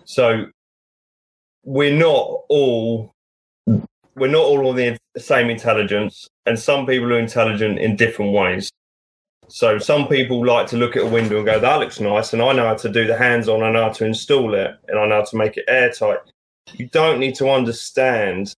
so 0.05 0.47
we're 1.65 1.97
not 1.97 2.43
all 2.51 3.13
we're 4.17 4.29
not 4.29 4.45
all 4.45 4.69
on 4.69 4.77
the 4.77 4.99
same 5.19 5.51
intelligence 5.51 6.29
and 6.47 6.59
some 6.59 6.87
people 6.87 7.13
are 7.13 7.19
intelligent 7.21 7.79
in 7.79 7.97
different 7.97 8.33
ways 8.33 8.71
So 9.49 9.79
some 9.79 10.09
people 10.09 10.45
like 10.45 10.67
to 10.69 10.77
look 10.77 10.97
at 10.97 11.05
a 11.05 11.07
window 11.07 11.39
and 11.39 11.47
go, 11.47 11.59
"That 11.61 11.81
looks 11.81 12.01
nice," 12.01 12.33
and 12.35 12.43
I 12.43 12.53
know 12.53 12.67
how 12.67 12.75
to 12.77 12.89
do 12.91 13.07
the 13.07 13.17
hands-on, 13.17 13.63
I 13.63 13.73
know 13.73 13.85
how 13.85 13.93
to 13.93 14.05
install 14.07 14.55
it, 14.55 14.73
and 14.89 14.99
I 14.99 15.07
know 15.07 15.17
how 15.17 15.25
to 15.25 15.37
make 15.37 15.57
it 15.57 15.65
airtight. 15.69 16.19
You 16.75 16.89
don't 16.89 17.19
need 17.21 17.35
to 17.37 17.51
understand 17.51 18.55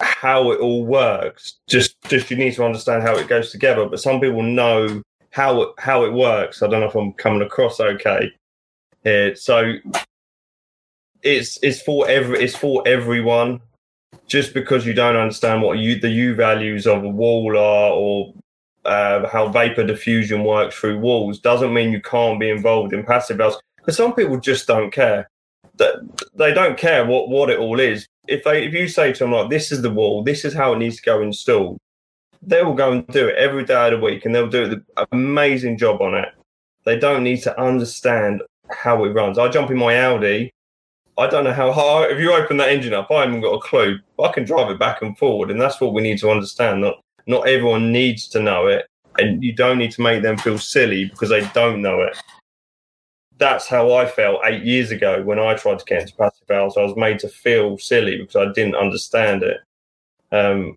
how 0.00 0.50
it 0.50 0.60
all 0.60 0.84
works. 0.84 1.58
Just, 1.68 1.96
just 2.08 2.30
you 2.30 2.36
need 2.36 2.54
to 2.54 2.64
understand 2.64 3.02
how 3.02 3.16
it 3.16 3.28
goes 3.28 3.50
together. 3.50 3.86
But 3.86 4.00
some 4.00 4.20
people 4.20 4.42
know 4.42 5.02
how 5.30 5.62
it, 5.62 5.68
how 5.78 6.04
it 6.04 6.12
works. 6.12 6.62
I 6.62 6.66
don't 6.66 6.80
know 6.80 6.88
if 6.88 6.94
I'm 6.94 7.12
coming 7.14 7.42
across 7.42 7.80
okay 7.80 8.32
here. 9.04 9.34
So 9.36 9.74
it's 11.22 11.58
it's 11.62 11.82
for 11.82 12.08
every 12.08 12.42
it's 12.42 12.56
for 12.56 12.82
everyone. 12.86 13.60
Just 14.26 14.54
because 14.54 14.86
you 14.86 14.92
don't 14.94 15.16
understand 15.16 15.62
what 15.62 15.78
you 15.78 15.98
the 15.98 16.08
U 16.08 16.34
values 16.34 16.86
of 16.86 17.04
a 17.04 17.08
wall 17.08 17.56
are 17.56 17.92
or 17.92 18.34
uh, 18.84 19.28
how 19.28 19.48
vapor 19.48 19.84
diffusion 19.84 20.44
works 20.44 20.76
through 20.76 20.98
walls 20.98 21.38
doesn't 21.38 21.74
mean 21.74 21.92
you 21.92 22.00
can't 22.00 22.40
be 22.40 22.50
involved 22.50 22.92
in 22.92 23.04
passive 23.04 23.38
house. 23.38 23.56
Because 23.76 23.96
some 23.96 24.14
people 24.14 24.38
just 24.38 24.66
don't 24.66 24.92
care. 24.92 25.29
They 26.34 26.52
don't 26.52 26.78
care 26.78 27.04
what 27.04 27.28
what 27.28 27.50
it 27.50 27.58
all 27.58 27.80
is. 27.80 28.06
If 28.28 28.44
they 28.44 28.64
if 28.64 28.72
you 28.72 28.88
say 28.88 29.12
to 29.12 29.18
them 29.18 29.32
like 29.32 29.50
this 29.50 29.72
is 29.72 29.82
the 29.82 29.90
wall, 29.90 30.22
this 30.22 30.44
is 30.44 30.54
how 30.54 30.72
it 30.72 30.78
needs 30.78 30.96
to 30.96 31.02
go 31.02 31.22
installed, 31.22 31.78
they 32.42 32.62
will 32.62 32.74
go 32.74 32.92
and 32.92 33.06
do 33.08 33.28
it 33.28 33.36
every 33.36 33.64
day 33.64 33.86
of 33.88 33.92
the 33.92 34.04
week, 34.04 34.24
and 34.24 34.34
they'll 34.34 34.48
do 34.48 34.82
an 34.96 35.06
amazing 35.12 35.78
job 35.78 36.00
on 36.00 36.14
it. 36.14 36.28
They 36.84 36.98
don't 36.98 37.22
need 37.22 37.42
to 37.42 37.60
understand 37.60 38.42
how 38.70 39.04
it 39.04 39.10
runs. 39.10 39.38
I 39.38 39.48
jump 39.48 39.70
in 39.70 39.78
my 39.78 39.98
Audi. 40.00 40.52
I 41.18 41.26
don't 41.26 41.44
know 41.44 41.52
how 41.52 41.72
hard. 41.72 42.12
If 42.12 42.18
you 42.18 42.32
open 42.32 42.56
that 42.58 42.70
engine 42.70 42.94
up, 42.94 43.10
I 43.10 43.22
haven't 43.22 43.42
got 43.42 43.54
a 43.54 43.60
clue. 43.60 43.98
I 44.22 44.32
can 44.32 44.44
drive 44.44 44.70
it 44.70 44.78
back 44.78 45.02
and 45.02 45.18
forward, 45.18 45.50
and 45.50 45.60
that's 45.60 45.80
what 45.80 45.92
we 45.92 46.02
need 46.02 46.18
to 46.20 46.30
understand. 46.30 46.80
Not 46.80 47.02
not 47.26 47.48
everyone 47.48 47.92
needs 47.92 48.26
to 48.28 48.40
know 48.40 48.68
it, 48.68 48.86
and 49.18 49.42
you 49.42 49.54
don't 49.54 49.78
need 49.78 49.92
to 49.92 50.02
make 50.02 50.22
them 50.22 50.38
feel 50.38 50.58
silly 50.58 51.06
because 51.06 51.28
they 51.28 51.46
don't 51.52 51.82
know 51.82 52.00
it. 52.00 52.16
That's 53.40 53.66
how 53.66 53.94
I 53.94 54.06
felt 54.06 54.42
eight 54.44 54.62
years 54.62 54.92
ago 54.92 55.22
when 55.22 55.38
I 55.38 55.54
tried 55.54 55.80
to 55.80 55.84
get 55.86 56.02
into 56.02 56.14
passive 56.14 56.46
house. 56.48 56.76
I 56.76 56.82
was 56.82 56.94
made 56.94 57.18
to 57.20 57.28
feel 57.28 57.78
silly 57.78 58.18
because 58.18 58.36
I 58.36 58.52
didn't 58.52 58.76
understand 58.76 59.42
it. 59.42 59.58
Um, 60.30 60.76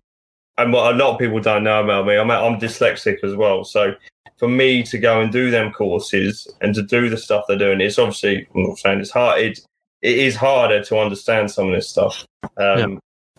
and 0.56 0.72
what 0.72 0.94
a 0.94 0.96
lot 0.96 1.12
of 1.12 1.18
people 1.18 1.40
don't 1.40 1.64
know 1.64 1.84
about 1.84 2.06
me, 2.06 2.16
I'm, 2.16 2.30
I'm 2.30 2.58
dyslexic 2.58 3.22
as 3.22 3.36
well. 3.36 3.64
So 3.64 3.94
for 4.38 4.48
me 4.48 4.82
to 4.84 4.98
go 4.98 5.20
and 5.20 5.30
do 5.30 5.50
them 5.50 5.72
courses 5.72 6.48
and 6.60 6.74
to 6.74 6.82
do 6.82 7.08
the 7.08 7.16
stuff 7.16 7.44
they're 7.46 7.58
doing, 7.58 7.80
it's 7.80 7.98
obviously 7.98 8.48
I'm 8.54 8.62
not 8.64 8.78
saying 8.78 9.00
it's 9.00 9.10
hard. 9.10 9.40
It 9.40 9.60
it 10.02 10.18
is 10.18 10.36
harder 10.36 10.82
to 10.84 10.98
understand 10.98 11.50
some 11.50 11.68
of 11.68 11.74
this 11.74 11.88
stuff. 11.88 12.26
Um, 12.42 12.50
yeah. 12.58 12.84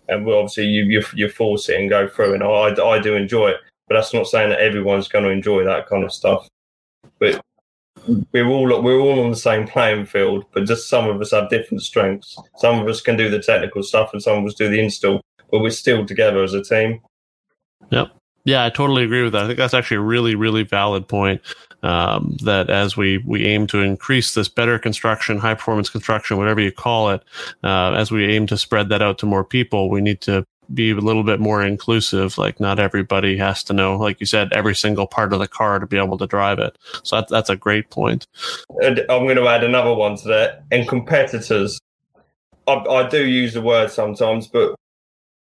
And 0.08 0.30
obviously 0.30 0.66
you, 0.68 0.84
you 0.84 1.04
you 1.16 1.30
force 1.30 1.68
it 1.70 1.80
and 1.80 1.90
go 1.90 2.08
through, 2.08 2.36
and 2.36 2.44
I 2.44 2.76
I 2.84 3.00
do 3.00 3.16
enjoy 3.16 3.50
it, 3.50 3.58
but 3.88 3.96
that's 3.96 4.14
not 4.14 4.28
saying 4.28 4.50
that 4.50 4.62
everyone's 4.62 5.08
going 5.08 5.26
to 5.26 5.32
enjoy 5.32 5.64
that 5.64 5.88
kind 5.88 6.04
of 6.04 6.14
stuff. 6.14 6.48
But 7.20 7.42
we're 8.32 8.48
all 8.48 8.82
we're 8.82 9.00
all 9.00 9.24
on 9.24 9.30
the 9.30 9.36
same 9.36 9.68
playing 9.68 10.06
field, 10.06 10.46
but 10.54 10.66
just 10.66 10.90
some 10.90 11.10
of 11.10 11.20
us 11.22 11.32
have 11.32 11.50
different 11.50 11.82
strengths. 11.82 12.38
Some 12.58 12.80
of 12.80 12.88
us 12.88 13.02
can 13.02 13.18
do 13.18 13.30
the 13.30 13.40
technical 13.40 13.84
stuff, 13.84 14.12
and 14.14 14.22
some 14.22 14.38
of 14.38 14.46
us 14.46 14.54
do 14.54 14.70
the 14.70 14.80
install. 14.80 15.22
But 15.52 15.62
we're 15.62 15.72
still 15.72 16.06
together 16.06 16.44
as 16.44 16.54
a 16.54 16.64
team. 16.64 17.02
Yep. 17.92 18.10
Yeah, 18.46 18.64
I 18.64 18.70
totally 18.70 19.04
agree 19.04 19.24
with 19.24 19.34
that. 19.34 19.44
I 19.44 19.48
think 19.48 19.58
that's 19.58 19.74
actually 19.74 19.98
a 19.98 20.02
really, 20.02 20.36
really 20.36 20.64
valid 20.64 21.08
point. 21.08 21.42
Um, 21.82 22.36
that 22.44 22.70
as 22.70 22.98
we 22.98 23.20
we 23.20 23.46
aim 23.46 23.68
to 23.68 23.82
increase 23.82 24.34
this 24.34 24.48
better 24.48 24.80
construction, 24.80 25.38
high 25.38 25.54
performance 25.54 25.90
construction, 25.90 26.38
whatever 26.38 26.60
you 26.60 26.72
call 26.72 27.12
it, 27.12 27.24
uh, 27.64 27.94
as 27.94 28.12
we 28.12 28.26
aim 28.26 28.48
to 28.48 28.58
spread 28.58 28.90
that 28.90 29.02
out 29.02 29.20
to 29.20 29.26
more 29.26 29.44
people, 29.44 29.90
we 29.90 30.02
need 30.02 30.22
to 30.22 30.46
be 30.74 30.92
a 30.92 30.96
little 30.96 31.24
bit 31.24 31.40
more 31.40 31.64
inclusive. 31.64 32.38
Like 32.38 32.60
not 32.60 32.80
everybody 32.80 33.38
has 33.38 33.64
to 33.66 33.74
know, 33.74 33.98
like 33.98 34.20
you 34.20 34.26
said, 34.26 34.52
every 34.54 34.76
single 34.76 35.08
part 35.08 35.34
of 35.34 35.40
the 35.40 35.48
car 35.48 35.80
to 35.80 35.86
be 35.86 35.98
able 35.98 36.18
to 36.18 36.28
drive 36.28 36.60
it. 36.60 36.78
So 37.04 37.18
that, 37.18 37.28
that's 37.30 37.50
a 37.50 37.56
great 37.56 37.90
point. 37.90 38.28
And 38.82 39.00
I'm 39.10 39.24
going 39.26 39.38
to 39.38 39.48
add 39.48 39.64
another 39.64 39.94
one 39.94 40.18
to 40.18 40.28
that. 40.30 40.64
And 40.72 40.88
competitors, 40.88 41.80
I, 42.68 42.74
I 42.74 43.10
do 43.10 43.26
use 43.26 43.54
the 43.54 43.62
word 43.62 43.92
sometimes, 43.92 44.48
but 44.48 44.76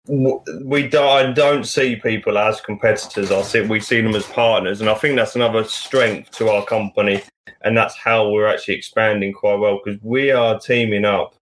we 0.06 0.88
don't, 0.88 1.09
I 1.09 1.33
don't 1.33 1.64
see 1.64 1.96
people 1.96 2.38
as 2.38 2.61
competitors. 2.61 3.30
I 3.30 3.42
see 3.42 3.61
we 3.61 3.80
see 3.80 4.00
them 4.00 4.14
as 4.14 4.26
partners, 4.26 4.80
and 4.80 4.90
I 4.90 4.94
think 4.94 5.16
that's 5.16 5.37
another 5.37 5.62
strength 5.64 6.30
to 6.33 6.48
our 6.48 6.64
company, 6.64 7.22
and 7.62 7.76
that's 7.76 7.96
how 7.96 8.30
we're 8.30 8.46
actually 8.46 8.74
expanding 8.74 9.33
quite 9.33 9.59
well 9.59 9.80
because 9.85 10.00
we 10.02 10.30
are 10.30 10.59
teaming 10.59 11.04
up 11.04 11.35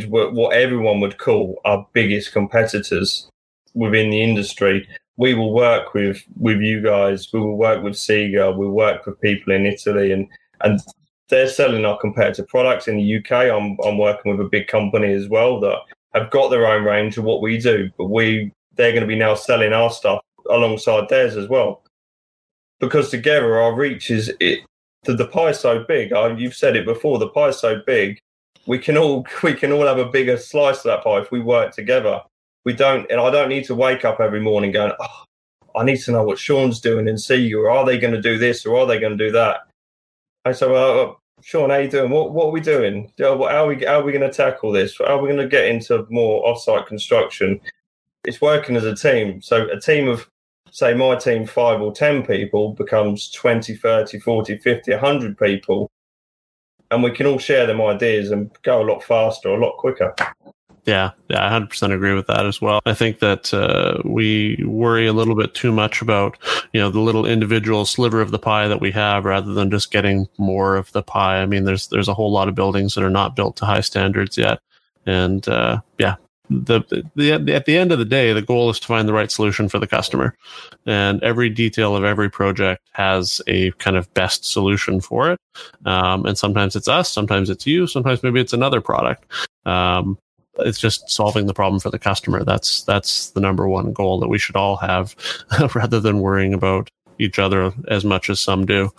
with 0.00 0.32
what 0.32 0.54
everyone 0.54 1.00
would 1.00 1.18
call 1.18 1.60
our 1.64 1.86
biggest 1.92 2.32
competitors 2.32 3.28
within 3.74 4.10
the 4.10 4.22
industry. 4.22 4.88
We 5.16 5.34
will 5.34 5.52
work 5.52 5.94
with 5.94 6.22
with 6.38 6.60
you 6.60 6.80
guys. 6.82 7.32
We 7.32 7.40
will 7.40 7.56
work 7.56 7.82
with 7.82 7.94
SIGA. 7.94 8.56
We 8.56 8.68
work 8.68 9.06
with 9.06 9.20
people 9.20 9.52
in 9.52 9.66
Italy, 9.66 10.12
and 10.12 10.28
and 10.62 10.80
they're 11.28 11.48
selling 11.48 11.84
our 11.84 11.98
competitor 11.98 12.46
products 12.48 12.88
in 12.88 12.96
the 12.96 13.16
UK. 13.16 13.32
I'm 13.50 13.76
I'm 13.84 13.98
working 13.98 14.32
with 14.32 14.46
a 14.46 14.50
big 14.50 14.68
company 14.68 15.12
as 15.12 15.28
well 15.28 15.60
that 15.60 15.78
have 16.14 16.30
got 16.30 16.50
their 16.50 16.66
own 16.66 16.84
range 16.84 17.18
of 17.18 17.24
what 17.24 17.42
we 17.42 17.58
do, 17.58 17.90
but 17.98 18.06
we 18.06 18.52
they're 18.76 18.92
going 18.92 19.02
to 19.02 19.06
be 19.06 19.16
now 19.16 19.34
selling 19.34 19.72
our 19.72 19.90
stuff 19.90 20.20
alongside 20.50 21.08
theirs 21.08 21.36
as 21.36 21.48
well. 21.48 21.82
Because 22.80 23.10
together 23.10 23.60
our 23.60 23.74
reach 23.74 24.10
is 24.10 24.32
it 24.40 24.60
the, 25.04 25.14
the 25.14 25.26
pie 25.26 25.50
is 25.50 25.60
so 25.60 25.84
big. 25.84 26.12
I, 26.12 26.36
you've 26.36 26.54
said 26.54 26.76
it 26.76 26.84
before. 26.84 27.18
The 27.18 27.28
pie 27.28 27.48
is 27.48 27.58
so 27.58 27.82
big. 27.86 28.18
We 28.66 28.78
can 28.78 28.96
all 28.96 29.26
we 29.42 29.54
can 29.54 29.72
all 29.72 29.86
have 29.86 29.98
a 29.98 30.06
bigger 30.06 30.36
slice 30.36 30.78
of 30.78 30.84
that 30.84 31.04
pie 31.04 31.20
if 31.20 31.30
we 31.30 31.40
work 31.40 31.74
together. 31.74 32.20
We 32.64 32.72
don't, 32.74 33.10
and 33.10 33.20
I 33.20 33.30
don't 33.30 33.48
need 33.48 33.64
to 33.64 33.74
wake 33.74 34.04
up 34.04 34.20
every 34.20 34.40
morning 34.40 34.70
going, 34.72 34.92
"Oh, 35.00 35.24
I 35.76 35.84
need 35.84 35.98
to 36.02 36.12
know 36.12 36.22
what 36.22 36.38
Sean's 36.38 36.80
doing 36.80 37.08
and 37.08 37.20
see, 37.20 37.52
or 37.54 37.70
are 37.70 37.84
they 37.84 37.98
going 37.98 38.14
to 38.14 38.22
do 38.22 38.38
this, 38.38 38.64
or 38.64 38.78
are 38.78 38.86
they 38.86 39.00
going 39.00 39.16
to 39.16 39.26
do 39.26 39.32
that?" 39.32 39.62
I 40.44 40.52
said, 40.52 40.70
"Well, 40.70 41.20
Sean, 41.42 41.70
how 41.70 41.76
you 41.76 41.90
doing? 41.90 42.10
What 42.10 42.32
what 42.32 42.46
are 42.46 42.50
we 42.52 42.60
doing? 42.60 43.12
Uh, 43.20 43.36
how 43.36 43.64
are 43.64 43.66
we 43.66 43.84
how 43.84 44.00
are 44.00 44.04
we 44.04 44.12
going 44.12 44.28
to 44.28 44.36
tackle 44.36 44.70
this? 44.70 44.96
How 44.98 45.16
are 45.16 45.22
we 45.22 45.28
going 45.28 45.40
to 45.40 45.48
get 45.48 45.66
into 45.66 46.06
more 46.08 46.44
offsite 46.44 46.86
construction? 46.86 47.60
It's 48.24 48.40
working 48.40 48.76
as 48.76 48.84
a 48.84 48.94
team. 48.94 49.42
So 49.42 49.68
a 49.70 49.80
team 49.80 50.08
of 50.08 50.28
say 50.70 50.94
my 50.94 51.16
team 51.16 51.46
5 51.46 51.82
or 51.82 51.92
10 51.92 52.24
people 52.24 52.72
becomes 52.72 53.30
20, 53.32 53.74
30, 53.74 54.20
40, 54.20 54.56
50, 54.56 54.90
100 54.92 55.38
people 55.38 55.90
and 56.92 57.02
we 57.02 57.10
can 57.10 57.26
all 57.26 57.38
share 57.38 57.66
them 57.66 57.80
ideas 57.80 58.30
and 58.30 58.50
go 58.62 58.82
a 58.82 58.84
lot 58.84 59.02
faster, 59.02 59.48
a 59.48 59.58
lot 59.58 59.76
quicker. 59.78 60.14
Yeah, 60.84 61.12
yeah, 61.28 61.46
I 61.46 61.48
hundred 61.48 61.70
percent 61.70 61.92
agree 61.92 62.12
with 62.12 62.26
that 62.26 62.44
as 62.44 62.60
well. 62.60 62.80
I 62.84 62.94
think 62.94 63.20
that 63.20 63.54
uh, 63.54 64.02
we 64.04 64.62
worry 64.66 65.06
a 65.06 65.12
little 65.12 65.36
bit 65.36 65.54
too 65.54 65.70
much 65.70 66.02
about 66.02 66.36
you 66.72 66.80
know 66.80 66.90
the 66.90 66.98
little 66.98 67.24
individual 67.24 67.84
sliver 67.84 68.20
of 68.20 68.32
the 68.32 68.38
pie 68.38 68.66
that 68.66 68.80
we 68.80 68.90
have, 68.90 69.24
rather 69.24 69.54
than 69.54 69.70
just 69.70 69.92
getting 69.92 70.26
more 70.38 70.74
of 70.74 70.90
the 70.90 71.02
pie. 71.02 71.40
I 71.40 71.46
mean, 71.46 71.64
there's 71.64 71.86
there's 71.88 72.08
a 72.08 72.14
whole 72.14 72.32
lot 72.32 72.48
of 72.48 72.56
buildings 72.56 72.94
that 72.94 73.04
are 73.04 73.10
not 73.10 73.36
built 73.36 73.56
to 73.58 73.64
high 73.64 73.80
standards 73.80 74.36
yet, 74.36 74.58
and 75.06 75.46
uh, 75.46 75.80
yeah, 75.98 76.16
the, 76.60 76.80
the, 77.14 77.38
the, 77.38 77.52
at 77.54 77.66
the 77.66 77.76
end 77.76 77.92
of 77.92 77.98
the 77.98 78.04
day, 78.04 78.32
the 78.32 78.42
goal 78.42 78.70
is 78.70 78.78
to 78.80 78.86
find 78.86 79.08
the 79.08 79.12
right 79.12 79.30
solution 79.30 79.68
for 79.68 79.78
the 79.78 79.86
customer, 79.86 80.36
and 80.86 81.22
every 81.22 81.48
detail 81.48 81.96
of 81.96 82.04
every 82.04 82.30
project 82.30 82.82
has 82.92 83.40
a 83.46 83.70
kind 83.72 83.96
of 83.96 84.12
best 84.14 84.44
solution 84.44 85.00
for 85.00 85.32
it. 85.32 85.40
Um, 85.86 86.26
and 86.26 86.36
sometimes 86.36 86.76
it's 86.76 86.88
us, 86.88 87.10
sometimes 87.10 87.50
it's 87.50 87.66
you, 87.66 87.86
sometimes 87.86 88.22
maybe 88.22 88.40
it's 88.40 88.52
another 88.52 88.80
product. 88.80 89.24
Um, 89.66 90.18
it's 90.58 90.78
just 90.78 91.10
solving 91.10 91.46
the 91.46 91.54
problem 91.54 91.80
for 91.80 91.90
the 91.90 91.98
customer. 91.98 92.44
That's 92.44 92.82
that's 92.84 93.30
the 93.30 93.40
number 93.40 93.68
one 93.68 93.92
goal 93.92 94.20
that 94.20 94.28
we 94.28 94.38
should 94.38 94.56
all 94.56 94.76
have, 94.76 95.16
rather 95.74 96.00
than 96.00 96.20
worrying 96.20 96.52
about 96.52 96.90
each 97.18 97.38
other 97.38 97.72
as 97.88 98.04
much 98.04 98.28
as 98.28 98.40
some 98.40 98.66
do. 98.66 98.90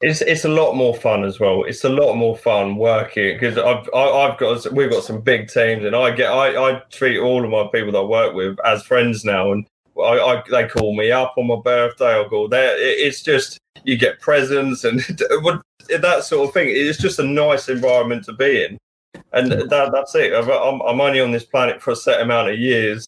It's 0.00 0.20
it's 0.20 0.44
a 0.44 0.48
lot 0.48 0.74
more 0.74 0.94
fun 0.94 1.24
as 1.24 1.40
well. 1.40 1.64
It's 1.64 1.84
a 1.84 1.88
lot 1.88 2.14
more 2.14 2.36
fun 2.36 2.76
working 2.76 3.34
because 3.34 3.58
I've 3.58 3.88
I, 3.92 3.98
i 3.98 4.28
have 4.28 4.38
got 4.38 4.72
we've 4.72 4.90
got 4.90 5.02
some 5.02 5.20
big 5.20 5.48
teams 5.48 5.84
and 5.84 5.96
I 5.96 6.12
get 6.12 6.30
I, 6.30 6.56
I 6.56 6.82
treat 6.90 7.18
all 7.18 7.44
of 7.44 7.50
my 7.50 7.68
people 7.72 7.92
that 7.92 7.98
I 7.98 8.02
work 8.02 8.34
with 8.34 8.58
as 8.64 8.84
friends 8.84 9.24
now 9.24 9.50
and 9.50 9.66
I, 9.98 10.18
I 10.20 10.42
they 10.48 10.68
call 10.68 10.96
me 10.96 11.10
up 11.10 11.34
on 11.36 11.48
my 11.48 11.56
birthday. 11.56 12.14
I'll 12.14 12.28
go 12.28 12.46
there. 12.46 12.76
It's 12.78 13.22
just 13.22 13.58
you 13.82 13.96
get 13.96 14.20
presents 14.20 14.84
and 14.84 15.00
that 15.88 16.24
sort 16.24 16.48
of 16.48 16.54
thing. 16.54 16.68
It's 16.70 16.98
just 16.98 17.18
a 17.18 17.24
nice 17.24 17.68
environment 17.68 18.24
to 18.26 18.32
be 18.32 18.64
in 18.64 18.78
and 19.32 19.52
that, 19.52 19.90
that's 19.92 20.14
it. 20.14 20.32
I'm, 20.32 20.80
I'm 20.82 21.00
only 21.00 21.20
on 21.20 21.30
this 21.30 21.44
planet 21.44 21.82
for 21.82 21.92
a 21.92 21.96
set 21.96 22.20
amount 22.20 22.50
of 22.50 22.58
years. 22.58 23.06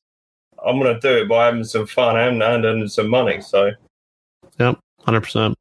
I'm 0.64 0.78
going 0.78 0.94
to 0.94 1.00
do 1.00 1.22
it 1.22 1.28
by 1.28 1.46
having 1.46 1.64
some 1.64 1.86
fun 1.86 2.18
and, 2.18 2.42
and 2.42 2.64
earning 2.64 2.88
some 2.88 3.08
money. 3.08 3.40
So, 3.40 3.70
yep, 4.58 4.78
hundred 5.04 5.22
percent. 5.22 5.56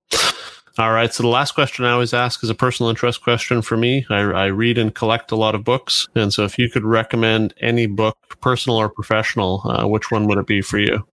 All 0.79 0.93
right. 0.93 1.13
So 1.13 1.23
the 1.23 1.29
last 1.29 1.51
question 1.51 1.83
I 1.83 1.91
always 1.91 2.13
ask 2.13 2.41
is 2.41 2.49
a 2.49 2.55
personal 2.55 2.89
interest 2.89 3.21
question 3.21 3.61
for 3.61 3.75
me. 3.75 4.05
I, 4.09 4.19
I, 4.19 4.45
read 4.45 4.77
and 4.77 4.95
collect 4.95 5.29
a 5.29 5.35
lot 5.35 5.53
of 5.53 5.65
books, 5.65 6.07
and 6.15 6.33
so 6.33 6.45
if 6.45 6.57
you 6.57 6.69
could 6.69 6.85
recommend 6.85 7.53
any 7.59 7.85
book, 7.85 8.15
personal 8.39 8.77
or 8.77 8.87
professional, 8.87 9.61
uh, 9.65 9.85
which 9.85 10.09
one 10.09 10.25
would 10.27 10.37
it 10.37 10.47
be 10.47 10.61
for 10.61 10.79
you? 10.79 11.05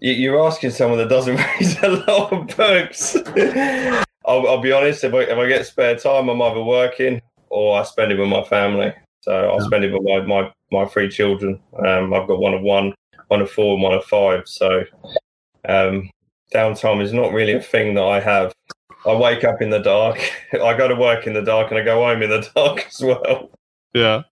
You're 0.00 0.42
asking 0.42 0.70
someone 0.70 0.96
that 1.00 1.10
doesn't 1.10 1.36
read 1.60 1.84
a 1.84 2.10
lot 2.10 2.32
of 2.32 2.56
books. 2.56 3.14
I'll, 4.24 4.48
I'll, 4.48 4.62
be 4.62 4.72
honest. 4.72 5.04
If 5.04 5.12
I, 5.12 5.18
if 5.18 5.36
I 5.36 5.46
get 5.46 5.66
spare 5.66 5.96
time, 5.96 6.30
I'm 6.30 6.40
either 6.40 6.62
working 6.62 7.20
or 7.50 7.78
I 7.78 7.82
spend 7.82 8.10
it 8.10 8.18
with 8.18 8.30
my 8.30 8.44
family. 8.44 8.94
So 9.20 9.50
I'll 9.50 9.60
yeah. 9.60 9.66
spend 9.66 9.84
it 9.84 9.92
with 9.92 10.02
my, 10.02 10.20
my, 10.20 10.50
my 10.72 10.86
three 10.86 11.10
children. 11.10 11.60
Um, 11.86 12.14
I've 12.14 12.26
got 12.26 12.40
one 12.40 12.54
of 12.54 12.62
one, 12.62 12.94
one 13.26 13.42
of 13.42 13.50
four, 13.50 13.74
and 13.74 13.82
one 13.82 13.92
of 13.92 14.04
five. 14.06 14.48
So 14.48 14.84
um, 15.68 16.08
downtime 16.54 17.02
is 17.02 17.12
not 17.12 17.34
really 17.34 17.52
a 17.52 17.60
thing 17.60 17.92
that 17.92 18.04
I 18.04 18.20
have. 18.20 18.54
I 19.06 19.14
wake 19.14 19.44
up 19.44 19.62
in 19.62 19.70
the 19.70 19.78
dark. 19.78 20.18
I 20.52 20.76
go 20.76 20.88
to 20.88 20.94
work 20.94 21.26
in 21.26 21.34
the 21.34 21.42
dark, 21.42 21.70
and 21.70 21.80
I 21.80 21.84
go 21.84 22.04
home 22.04 22.22
in 22.22 22.30
the 22.30 22.48
dark 22.54 22.86
as 22.86 23.00
well. 23.00 23.50
Yeah. 23.94 24.22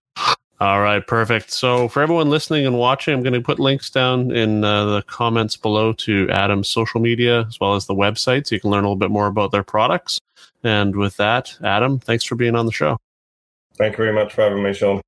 All 0.59 0.81
right, 0.81 1.05
perfect. 1.05 1.51
So, 1.51 1.87
for 1.87 2.01
everyone 2.01 2.31
listening 2.31 2.65
and 2.65 2.79
watching, 2.79 3.13
I'm 3.13 3.21
going 3.21 3.33
to 3.33 3.41
put 3.41 3.59
links 3.59 3.91
down 3.91 4.31
in 4.31 4.63
uh, 4.63 4.85
the 4.85 5.01
comments 5.03 5.55
below 5.55 5.93
to 5.93 6.27
Adam's 6.31 6.67
social 6.67 6.99
media 6.99 7.41
as 7.41 7.59
well 7.59 7.75
as 7.75 7.85
the 7.85 7.93
website 7.93 8.47
so 8.47 8.55
you 8.55 8.61
can 8.61 8.71
learn 8.71 8.83
a 8.83 8.87
little 8.87 8.95
bit 8.95 9.11
more 9.11 9.27
about 9.27 9.51
their 9.51 9.63
products. 9.63 10.19
And 10.63 10.95
with 10.95 11.15
that, 11.17 11.55
Adam, 11.63 11.99
thanks 11.99 12.23
for 12.23 12.33
being 12.33 12.55
on 12.55 12.65
the 12.65 12.71
show. 12.71 12.97
Thank 13.77 13.93
you 13.93 13.97
very 13.97 14.13
much 14.13 14.33
for 14.33 14.41
having 14.41 14.63
me, 14.63 14.73
Sean. 14.73 14.99